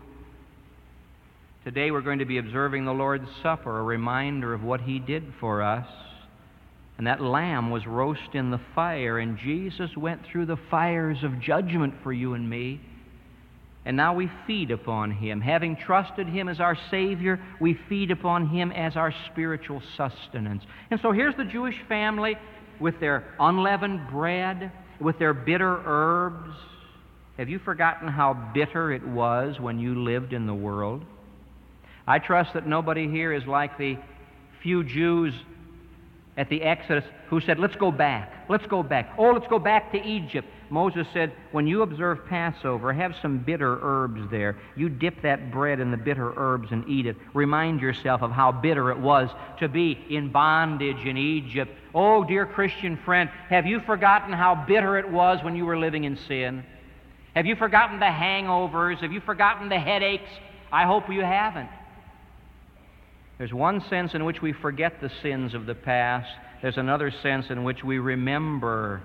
Today 1.65 1.91
we're 1.91 2.01
going 2.01 2.19
to 2.19 2.25
be 2.25 2.37
observing 2.37 2.85
the 2.85 2.93
Lord's 2.93 3.27
Supper, 3.41 3.79
a 3.79 3.83
reminder 3.83 4.53
of 4.53 4.63
what 4.63 4.79
he 4.81 4.99
did 4.99 5.33
for 5.41 5.61
us. 5.61 5.87
And 6.97 7.07
that 7.07 7.21
lamb 7.21 7.71
was 7.71 7.85
roast 7.85 8.33
in 8.33 8.51
the 8.51 8.61
fire, 8.73 9.19
and 9.19 9.37
Jesus 9.37 9.95
went 9.97 10.21
through 10.25 10.45
the 10.45 10.57
fires 10.71 11.17
of 11.23 11.41
judgment 11.41 11.93
for 12.03 12.13
you 12.13 12.33
and 12.33 12.49
me. 12.49 12.79
And 13.85 13.97
now 13.97 14.15
we 14.15 14.31
feed 14.47 14.71
upon 14.71 15.11
him. 15.11 15.41
Having 15.41 15.75
trusted 15.75 16.27
him 16.27 16.47
as 16.47 16.59
our 16.59 16.77
Savior, 16.89 17.39
we 17.59 17.77
feed 17.87 18.11
upon 18.11 18.47
him 18.47 18.71
as 18.71 18.95
our 18.95 19.13
spiritual 19.31 19.81
sustenance. 19.95 20.63
And 20.89 20.99
so 21.01 21.11
here's 21.11 21.35
the 21.35 21.43
Jewish 21.43 21.75
family 21.87 22.35
with 22.79 22.99
their 22.99 23.35
unleavened 23.39 24.09
bread, 24.09 24.71
with 24.99 25.19
their 25.19 25.33
bitter 25.33 25.81
herbs. 25.85 26.55
Have 27.37 27.49
you 27.49 27.59
forgotten 27.59 28.07
how 28.07 28.51
bitter 28.53 28.91
it 28.91 29.05
was 29.05 29.59
when 29.59 29.79
you 29.79 30.01
lived 30.01 30.33
in 30.33 30.47
the 30.47 30.55
world? 30.55 31.03
I 32.07 32.19
trust 32.19 32.53
that 32.53 32.65
nobody 32.65 33.09
here 33.09 33.33
is 33.33 33.45
like 33.45 33.77
the 33.77 33.97
few 34.63 34.83
Jews 34.83 35.33
at 36.37 36.49
the 36.49 36.61
Exodus 36.61 37.03
who 37.29 37.39
said, 37.39 37.59
Let's 37.59 37.75
go 37.75 37.91
back. 37.91 38.45
Let's 38.49 38.65
go 38.67 38.83
back. 38.83 39.13
Oh, 39.17 39.31
let's 39.31 39.47
go 39.47 39.59
back 39.59 39.91
to 39.93 40.03
Egypt. 40.03 40.47
Moses 40.69 41.07
said, 41.13 41.31
When 41.51 41.67
you 41.67 41.81
observe 41.81 42.25
Passover, 42.27 42.91
have 42.91 43.15
some 43.21 43.39
bitter 43.39 43.79
herbs 43.81 44.21
there. 44.29 44.57
You 44.75 44.89
dip 44.89 45.21
that 45.21 45.51
bread 45.51 45.79
in 45.79 45.91
the 45.91 45.97
bitter 45.97 46.33
herbs 46.35 46.69
and 46.71 46.87
eat 46.87 47.05
it. 47.05 47.15
Remind 47.33 47.81
yourself 47.81 48.21
of 48.21 48.31
how 48.31 48.51
bitter 48.51 48.91
it 48.91 48.99
was 48.99 49.29
to 49.59 49.67
be 49.67 50.05
in 50.09 50.31
bondage 50.31 51.05
in 51.05 51.17
Egypt. 51.17 51.71
Oh, 51.93 52.23
dear 52.23 52.45
Christian 52.45 52.97
friend, 53.05 53.29
have 53.49 53.65
you 53.65 53.79
forgotten 53.81 54.33
how 54.33 54.65
bitter 54.67 54.97
it 54.97 55.09
was 55.09 55.43
when 55.43 55.55
you 55.55 55.65
were 55.65 55.77
living 55.77 56.03
in 56.03 56.17
sin? 56.27 56.63
Have 57.35 57.45
you 57.45 57.55
forgotten 57.55 57.99
the 57.99 58.05
hangovers? 58.05 58.99
Have 58.99 59.11
you 59.11 59.21
forgotten 59.21 59.69
the 59.69 59.79
headaches? 59.79 60.29
I 60.71 60.85
hope 60.85 61.09
you 61.09 61.21
haven't. 61.21 61.69
There's 63.37 63.53
one 63.53 63.81
sense 63.89 64.13
in 64.13 64.23
which 64.23 64.41
we 64.41 64.53
forget 64.53 65.01
the 65.01 65.11
sins 65.21 65.53
of 65.53 65.65
the 65.65 65.75
past. 65.75 66.31
There's 66.61 66.77
another 66.77 67.11
sense 67.11 67.49
in 67.49 67.63
which 67.63 67.83
we 67.83 67.99
remember 67.99 69.01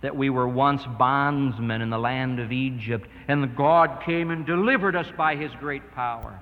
that 0.00 0.16
we 0.16 0.30
were 0.30 0.48
once 0.48 0.82
bondsmen 0.98 1.82
in 1.82 1.90
the 1.90 1.98
land 1.98 2.38
of 2.38 2.52
Egypt, 2.52 3.08
and 3.26 3.56
God 3.56 4.02
came 4.04 4.30
and 4.30 4.46
delivered 4.46 4.96
us 4.96 5.08
by 5.16 5.36
his 5.36 5.50
great 5.58 5.92
power. 5.94 6.38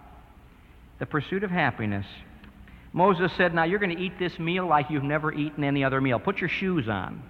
The 0.98 1.06
pursuit 1.06 1.42
of 1.42 1.50
happiness. 1.50 2.06
Moses 2.92 3.32
said, 3.36 3.54
Now 3.54 3.64
you're 3.64 3.78
going 3.78 3.96
to 3.96 4.02
eat 4.02 4.18
this 4.18 4.38
meal 4.38 4.66
like 4.66 4.90
you've 4.90 5.02
never 5.02 5.32
eaten 5.32 5.64
any 5.64 5.84
other 5.84 6.00
meal. 6.00 6.18
Put 6.18 6.38
your 6.38 6.48
shoes 6.48 6.88
on. 6.88 7.22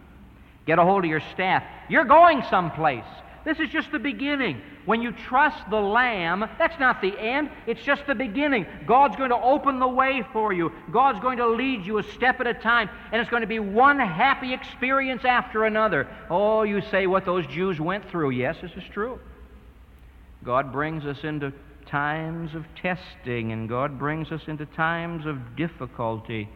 Get 0.67 0.79
a 0.79 0.85
hold 0.85 1.05
of 1.05 1.11
your 1.11 1.23
staff. 1.33 1.63
You're 1.89 2.05
going 2.05 2.43
someplace. 2.51 3.05
This 3.47 3.61
is 3.61 3.69
just 3.69 3.93
the 3.93 4.01
beginning. 4.01 4.61
When 4.87 5.03
you 5.03 5.13
trust 5.13 5.71
the 5.71 5.81
Lamb, 5.81 6.45
that's 6.59 6.81
not 6.81 7.01
the 7.01 7.17
end, 7.17 7.49
it's 7.69 7.81
just 7.81 8.05
the 8.05 8.15
beginning. 8.17 8.67
God's 8.87 9.15
going 9.15 9.31
to 9.31 9.37
open 9.37 9.79
the 9.79 9.87
way 9.87 10.25
for 10.33 10.53
you, 10.53 10.73
God's 10.91 11.21
going 11.21 11.39
to 11.39 11.47
lead 11.47 11.87
you 11.87 11.99
a 11.99 12.03
step 12.03 12.41
at 12.41 12.49
a 12.49 12.55
time, 12.55 12.91
and 13.13 13.21
it's 13.21 13.31
going 13.31 13.43
to 13.43 13.47
be 13.47 13.61
one 13.61 14.01
happy 14.01 14.53
experience 14.53 15.25
after 15.25 15.65
another. 15.65 16.09
Oh, 16.29 16.65
you 16.65 16.81
say 16.81 17.07
what 17.07 17.25
those 17.25 17.47
Jews 17.47 17.79
went 17.81 18.11
through. 18.11 18.31
Yes, 18.31 18.57
this 18.61 18.73
is 18.73 18.83
true. 18.93 19.21
God 20.43 20.73
brings 20.73 21.05
us 21.05 21.23
into 21.23 21.53
times 21.87 22.57
of 22.57 22.65
testing, 22.75 23.53
and 23.53 23.69
God 23.69 23.97
brings 23.97 24.33
us 24.33 24.43
into 24.49 24.67
times 24.67 25.25
of 25.25 25.55
difficulty. 25.55 26.49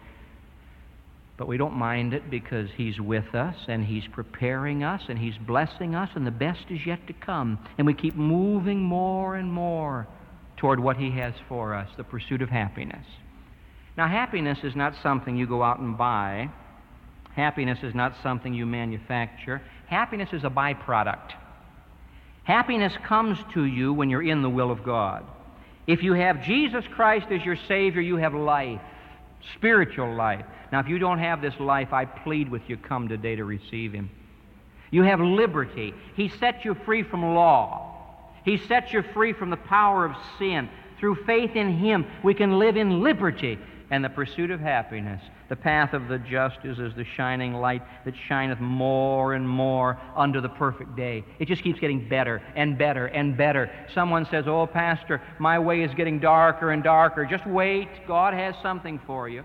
But 1.40 1.48
we 1.48 1.56
don't 1.56 1.72
mind 1.72 2.12
it 2.12 2.28
because 2.28 2.68
He's 2.76 3.00
with 3.00 3.34
us 3.34 3.56
and 3.66 3.82
He's 3.82 4.06
preparing 4.12 4.84
us 4.84 5.00
and 5.08 5.18
He's 5.18 5.38
blessing 5.38 5.94
us, 5.94 6.10
and 6.14 6.26
the 6.26 6.30
best 6.30 6.66
is 6.68 6.84
yet 6.84 7.06
to 7.06 7.14
come. 7.14 7.58
And 7.78 7.86
we 7.86 7.94
keep 7.94 8.14
moving 8.14 8.82
more 8.82 9.36
and 9.36 9.50
more 9.50 10.06
toward 10.58 10.80
what 10.80 10.98
He 10.98 11.10
has 11.12 11.32
for 11.48 11.74
us 11.74 11.88
the 11.96 12.04
pursuit 12.04 12.42
of 12.42 12.50
happiness. 12.50 13.06
Now, 13.96 14.06
happiness 14.06 14.58
is 14.64 14.76
not 14.76 14.92
something 15.02 15.34
you 15.34 15.46
go 15.46 15.62
out 15.62 15.78
and 15.78 15.96
buy, 15.96 16.50
happiness 17.34 17.78
is 17.82 17.94
not 17.94 18.12
something 18.22 18.52
you 18.52 18.66
manufacture. 18.66 19.62
Happiness 19.86 20.28
is 20.34 20.44
a 20.44 20.50
byproduct. 20.50 21.32
Happiness 22.44 22.92
comes 23.08 23.38
to 23.54 23.64
you 23.64 23.94
when 23.94 24.10
you're 24.10 24.28
in 24.28 24.42
the 24.42 24.50
will 24.50 24.70
of 24.70 24.84
God. 24.84 25.24
If 25.86 26.02
you 26.02 26.12
have 26.12 26.44
Jesus 26.44 26.84
Christ 26.94 27.28
as 27.30 27.42
your 27.46 27.56
Savior, 27.66 28.02
you 28.02 28.16
have 28.16 28.34
life, 28.34 28.82
spiritual 29.54 30.14
life. 30.14 30.44
Now, 30.72 30.80
if 30.80 30.88
you 30.88 30.98
don't 30.98 31.18
have 31.18 31.40
this 31.42 31.58
life, 31.58 31.92
I 31.92 32.04
plead 32.04 32.48
with 32.48 32.62
you, 32.68 32.76
come 32.76 33.08
today 33.08 33.36
to 33.36 33.44
receive 33.44 33.92
Him. 33.92 34.10
You 34.90 35.02
have 35.02 35.20
liberty. 35.20 35.94
He 36.16 36.28
sets 36.28 36.64
you 36.64 36.74
free 36.84 37.02
from 37.02 37.34
law. 37.34 37.86
He 38.44 38.56
sets 38.56 38.92
you 38.92 39.02
free 39.14 39.32
from 39.32 39.50
the 39.50 39.56
power 39.56 40.04
of 40.04 40.16
sin. 40.38 40.68
Through 40.98 41.24
faith 41.26 41.56
in 41.56 41.78
Him, 41.78 42.06
we 42.22 42.34
can 42.34 42.58
live 42.58 42.76
in 42.76 43.02
liberty 43.02 43.58
and 43.90 44.04
the 44.04 44.08
pursuit 44.08 44.50
of 44.50 44.60
happiness. 44.60 45.22
The 45.50 45.56
path 45.56 45.94
of 45.94 46.06
the 46.06 46.18
just 46.18 46.58
is 46.62 46.78
as 46.78 46.94
the 46.94 47.04
shining 47.16 47.54
light 47.54 47.82
that 48.04 48.14
shineth 48.28 48.60
more 48.60 49.34
and 49.34 49.46
more 49.46 49.98
unto 50.14 50.40
the 50.40 50.48
perfect 50.48 50.94
day. 50.94 51.24
It 51.40 51.48
just 51.48 51.64
keeps 51.64 51.80
getting 51.80 52.08
better 52.08 52.40
and 52.54 52.78
better 52.78 53.06
and 53.06 53.36
better. 53.36 53.68
Someone 53.92 54.28
says, 54.30 54.44
Oh, 54.46 54.68
Pastor, 54.68 55.20
my 55.40 55.58
way 55.58 55.82
is 55.82 55.92
getting 55.96 56.20
darker 56.20 56.70
and 56.70 56.84
darker. 56.84 57.26
Just 57.26 57.44
wait. 57.48 57.88
God 58.06 58.32
has 58.32 58.54
something 58.62 59.00
for 59.08 59.28
you. 59.28 59.42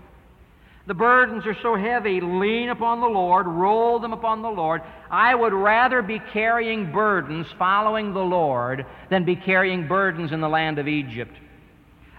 The 0.86 0.94
burdens 0.94 1.44
are 1.44 1.58
so 1.60 1.74
heavy. 1.74 2.20
Lean 2.20 2.68
upon 2.68 3.00
the 3.00 3.08
Lord, 3.08 3.48
roll 3.48 3.98
them 3.98 4.12
upon 4.12 4.42
the 4.42 4.48
Lord. 4.48 4.82
I 5.10 5.34
would 5.34 5.52
rather 5.52 6.02
be 6.02 6.20
carrying 6.32 6.92
burdens 6.92 7.48
following 7.58 8.14
the 8.14 8.20
Lord 8.20 8.86
than 9.10 9.24
be 9.24 9.34
carrying 9.34 9.88
burdens 9.88 10.30
in 10.30 10.40
the 10.40 10.48
land 10.48 10.78
of 10.78 10.86
Egypt. 10.86 11.34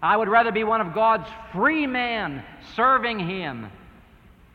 I 0.01 0.15
would 0.15 0.29
rather 0.29 0.51
be 0.51 0.63
one 0.63 0.81
of 0.81 0.93
God's 0.93 1.27
free 1.53 1.87
men 1.87 2.43
serving 2.75 3.19
Him 3.19 3.69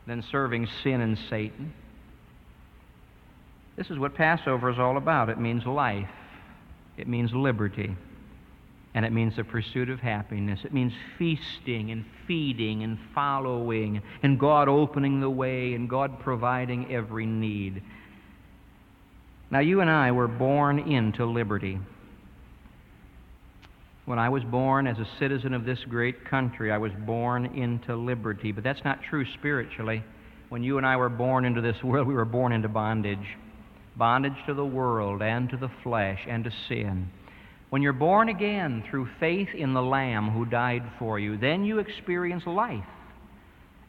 than 0.06 0.22
serving 0.22 0.68
sin 0.82 1.00
and 1.00 1.18
Satan. 1.30 1.72
This 3.76 3.90
is 3.90 3.98
what 3.98 4.14
Passover 4.14 4.70
is 4.70 4.78
all 4.78 4.96
about. 4.96 5.28
It 5.28 5.38
means 5.38 5.64
life, 5.66 6.10
it 6.96 7.08
means 7.08 7.32
liberty, 7.32 7.96
and 8.94 9.04
it 9.04 9.12
means 9.12 9.36
the 9.36 9.44
pursuit 9.44 9.88
of 9.88 9.98
happiness. 9.98 10.60
It 10.64 10.74
means 10.74 10.92
feasting 11.18 11.90
and 11.90 12.04
feeding 12.26 12.82
and 12.82 12.98
following, 13.14 14.02
and 14.22 14.38
God 14.38 14.68
opening 14.68 15.20
the 15.20 15.30
way, 15.30 15.74
and 15.74 15.88
God 15.88 16.20
providing 16.20 16.92
every 16.92 17.26
need. 17.26 17.82
Now, 19.50 19.60
you 19.60 19.80
and 19.80 19.90
I 19.90 20.12
were 20.12 20.28
born 20.28 20.78
into 20.78 21.26
liberty. 21.26 21.78
When 24.04 24.18
I 24.18 24.28
was 24.28 24.42
born 24.44 24.86
as 24.86 24.98
a 24.98 25.06
citizen 25.18 25.54
of 25.54 25.64
this 25.64 25.78
great 25.88 26.24
country, 26.24 26.72
I 26.72 26.78
was 26.78 26.92
born 27.06 27.46
into 27.46 27.94
liberty. 27.96 28.52
But 28.52 28.64
that's 28.64 28.84
not 28.84 29.00
true 29.08 29.24
spiritually. 29.34 30.02
When 30.48 30.62
you 30.62 30.76
and 30.76 30.86
I 30.86 30.96
were 30.96 31.08
born 31.08 31.44
into 31.44 31.60
this 31.60 31.82
world, 31.82 32.08
we 32.08 32.14
were 32.14 32.24
born 32.24 32.52
into 32.52 32.68
bondage 32.68 33.36
bondage 33.96 34.36
to 34.46 34.54
the 34.54 34.64
world 34.64 35.22
and 35.22 35.48
to 35.50 35.56
the 35.56 35.70
flesh 35.82 36.20
and 36.28 36.44
to 36.44 36.50
sin. 36.68 37.10
When 37.70 37.82
you're 37.82 37.92
born 37.92 38.28
again 38.28 38.84
through 38.90 39.08
faith 39.18 39.48
in 39.54 39.72
the 39.72 39.82
Lamb 39.82 40.30
who 40.30 40.44
died 40.44 40.82
for 40.98 41.18
you, 41.18 41.38
then 41.38 41.64
you 41.64 41.78
experience 41.78 42.44
life. 42.46 42.84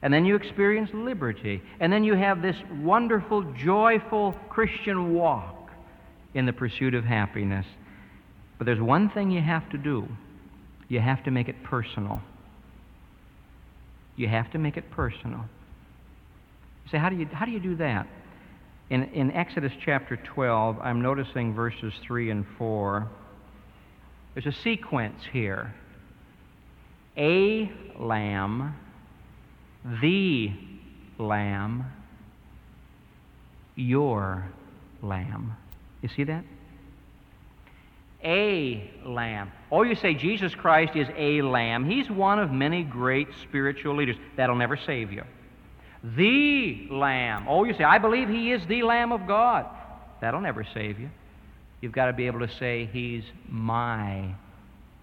And 0.01 0.14
then 0.14 0.26
you 0.26 0.36
experience 0.36 0.89
liberty. 0.93 1.61
And 1.80 1.91
then 1.91 2.03
you 2.03 2.16
have 2.16 2.41
this 2.41 2.55
wonderful, 2.82 3.43
joyful 3.53 4.36
Christian 4.49 5.14
walk 5.14 5.70
in 6.34 6.45
the 6.45 6.53
pursuit 6.53 6.93
of 6.93 7.05
happiness. 7.05 7.66
But 8.58 8.66
there's 8.66 8.82
one 8.82 9.10
thing 9.10 9.32
you 9.32 9.41
have 9.41 9.70
to 9.72 9.78
do 9.78 10.08
you 10.89 10.99
have 10.99 11.24
to 11.24 11.32
make 11.32 11.47
it 11.47 11.64
personal. 11.64 12.22
You 14.16 14.28
have 14.28 14.51
to 14.51 14.60
make 14.60 14.78
it 14.78 14.91
personal. 14.91 15.39
You 16.86 16.91
say, 16.91 16.97
how 16.99 17.10
do 17.10 17.16
you, 17.16 17.26
how 17.32 17.45
do, 17.45 17.51
you 17.51 17.60
do 17.60 17.76
that? 17.78 18.06
In, 18.91 19.04
in 19.06 19.32
Exodus 19.32 19.72
chapter 19.84 20.18
12, 20.36 20.78
I'm 20.80 21.01
noticing 21.01 21.56
verses 21.56 21.93
3 22.06 22.30
and 22.30 22.45
4. 22.58 23.10
There's 24.36 24.45
a 24.45 24.62
sequence 24.62 25.20
here 25.32 25.74
a 27.18 27.72
lamb, 27.99 28.76
the 30.01 30.51
lamb, 31.20 31.86
your 33.76 34.47
lamb. 35.01 35.56
You 36.01 36.10
see 36.16 36.24
that? 36.24 36.43
A 38.24 38.89
lamb. 39.05 39.51
Oh, 39.71 39.84
you 39.84 39.95
say 39.95 40.13
Jesus 40.13 40.53
Christ 40.55 40.95
is 40.95 41.07
a 41.17 41.41
lamb. 41.41 41.86
He's 41.89 42.09
one 42.09 42.39
of 42.39 42.51
many 42.51 42.84
great 42.84 43.28
spiritual 43.43 43.95
leaders. 43.95 44.15
That'll 44.38 44.55
never 44.55 44.78
save 44.78 45.11
you. 45.11 45.24
The 46.03 46.88
lamb. 46.91 47.45
Oh, 47.47 47.63
you 47.63 47.74
say, 47.74 47.84
I 47.84 47.97
believe 47.97 48.30
he 48.30 48.51
is 48.51 48.65
the 48.67 48.84
lamb 48.84 49.11
of 49.11 49.26
God. 49.28 49.65
That'll 50.21 50.41
never 50.41 50.65
save 50.74 50.99
you. 50.99 51.09
You've 51.82 51.91
got 51.91 52.05
to 52.05 52.13
be 52.13 52.28
able 52.28 52.39
to 52.39 52.53
say, 52.59 52.89
He's 52.91 53.24
my 53.49 54.36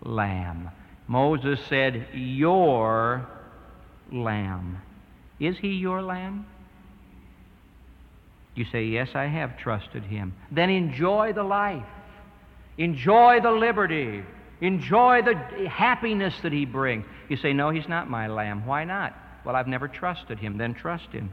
lamb. 0.03 0.71
Moses 1.09 1.61
said, 1.69 2.07
Your 2.15 3.29
lamb. 4.11 4.81
Is 5.39 5.59
he 5.59 5.69
your 5.69 6.03
lamb? 6.03 6.47
You 8.55 8.65
say, 8.73 8.85
Yes, 8.85 9.11
I 9.15 9.27
have 9.27 9.59
trusted 9.59 10.05
him. 10.05 10.35
Then 10.51 10.71
enjoy 10.71 11.33
the 11.33 11.43
life. 11.43 11.85
Enjoy 12.79 13.41
the 13.41 13.51
liberty. 13.51 14.23
Enjoy 14.61 15.23
the 15.23 15.69
happiness 15.69 16.35
that 16.43 16.53
he 16.53 16.65
brings. 16.65 17.05
You 17.29 17.37
say, 17.37 17.53
No, 17.53 17.71
he's 17.71 17.89
not 17.89 18.11
my 18.11 18.27
lamb. 18.27 18.67
Why 18.67 18.85
not? 18.85 19.15
Well, 19.45 19.57
I've 19.57 19.69
never 19.69 19.89
trusted 19.89 20.39
him. 20.39 20.59
Then 20.59 20.75
trust 20.75 21.09
him. 21.13 21.33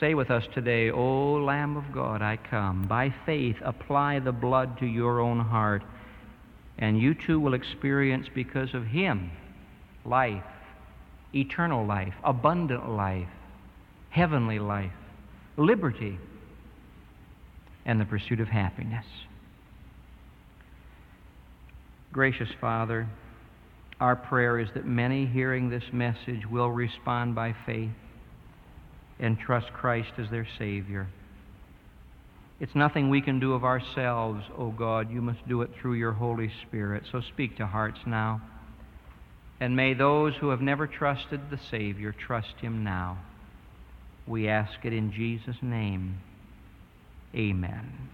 Say 0.00 0.14
with 0.14 0.30
us 0.30 0.44
today, 0.54 0.90
O 0.90 1.34
Lamb 1.34 1.76
of 1.76 1.92
God, 1.92 2.22
I 2.22 2.38
come. 2.38 2.86
By 2.86 3.14
faith, 3.26 3.56
apply 3.62 4.20
the 4.20 4.32
blood 4.32 4.78
to 4.78 4.86
your 4.86 5.20
own 5.20 5.40
heart, 5.40 5.82
and 6.78 6.98
you 6.98 7.14
too 7.14 7.38
will 7.38 7.52
experience, 7.52 8.26
because 8.34 8.72
of 8.72 8.86
him, 8.86 9.30
life, 10.06 10.42
eternal 11.34 11.84
life, 11.84 12.14
abundant 12.24 12.88
life, 12.88 13.28
heavenly 14.08 14.58
life, 14.58 14.92
liberty, 15.58 16.18
and 17.84 18.00
the 18.00 18.06
pursuit 18.06 18.40
of 18.40 18.48
happiness. 18.48 19.04
Gracious 22.12 22.48
Father, 22.60 23.08
our 24.00 24.16
prayer 24.16 24.58
is 24.58 24.68
that 24.74 24.84
many 24.84 25.26
hearing 25.26 25.70
this 25.70 25.84
message 25.92 26.44
will 26.50 26.70
respond 26.70 27.34
by 27.34 27.54
faith 27.64 27.90
and 29.20 29.38
trust 29.38 29.72
Christ 29.72 30.10
as 30.18 30.28
their 30.30 30.46
Savior. 30.58 31.06
It's 32.58 32.74
nothing 32.74 33.08
we 33.08 33.20
can 33.20 33.38
do 33.38 33.54
of 33.54 33.64
ourselves, 33.64 34.44
O 34.58 34.64
oh 34.64 34.70
God. 34.70 35.10
You 35.10 35.22
must 35.22 35.46
do 35.48 35.62
it 35.62 35.70
through 35.80 35.94
your 35.94 36.12
Holy 36.12 36.50
Spirit. 36.66 37.04
So 37.12 37.20
speak 37.20 37.56
to 37.58 37.66
hearts 37.66 38.00
now. 38.06 38.42
And 39.60 39.76
may 39.76 39.94
those 39.94 40.34
who 40.40 40.50
have 40.50 40.60
never 40.60 40.86
trusted 40.86 41.40
the 41.50 41.60
Savior 41.70 42.12
trust 42.12 42.54
Him 42.60 42.82
now. 42.82 43.18
We 44.26 44.48
ask 44.48 44.84
it 44.84 44.92
in 44.92 45.12
Jesus' 45.12 45.56
name. 45.62 46.20
Amen. 47.34 48.10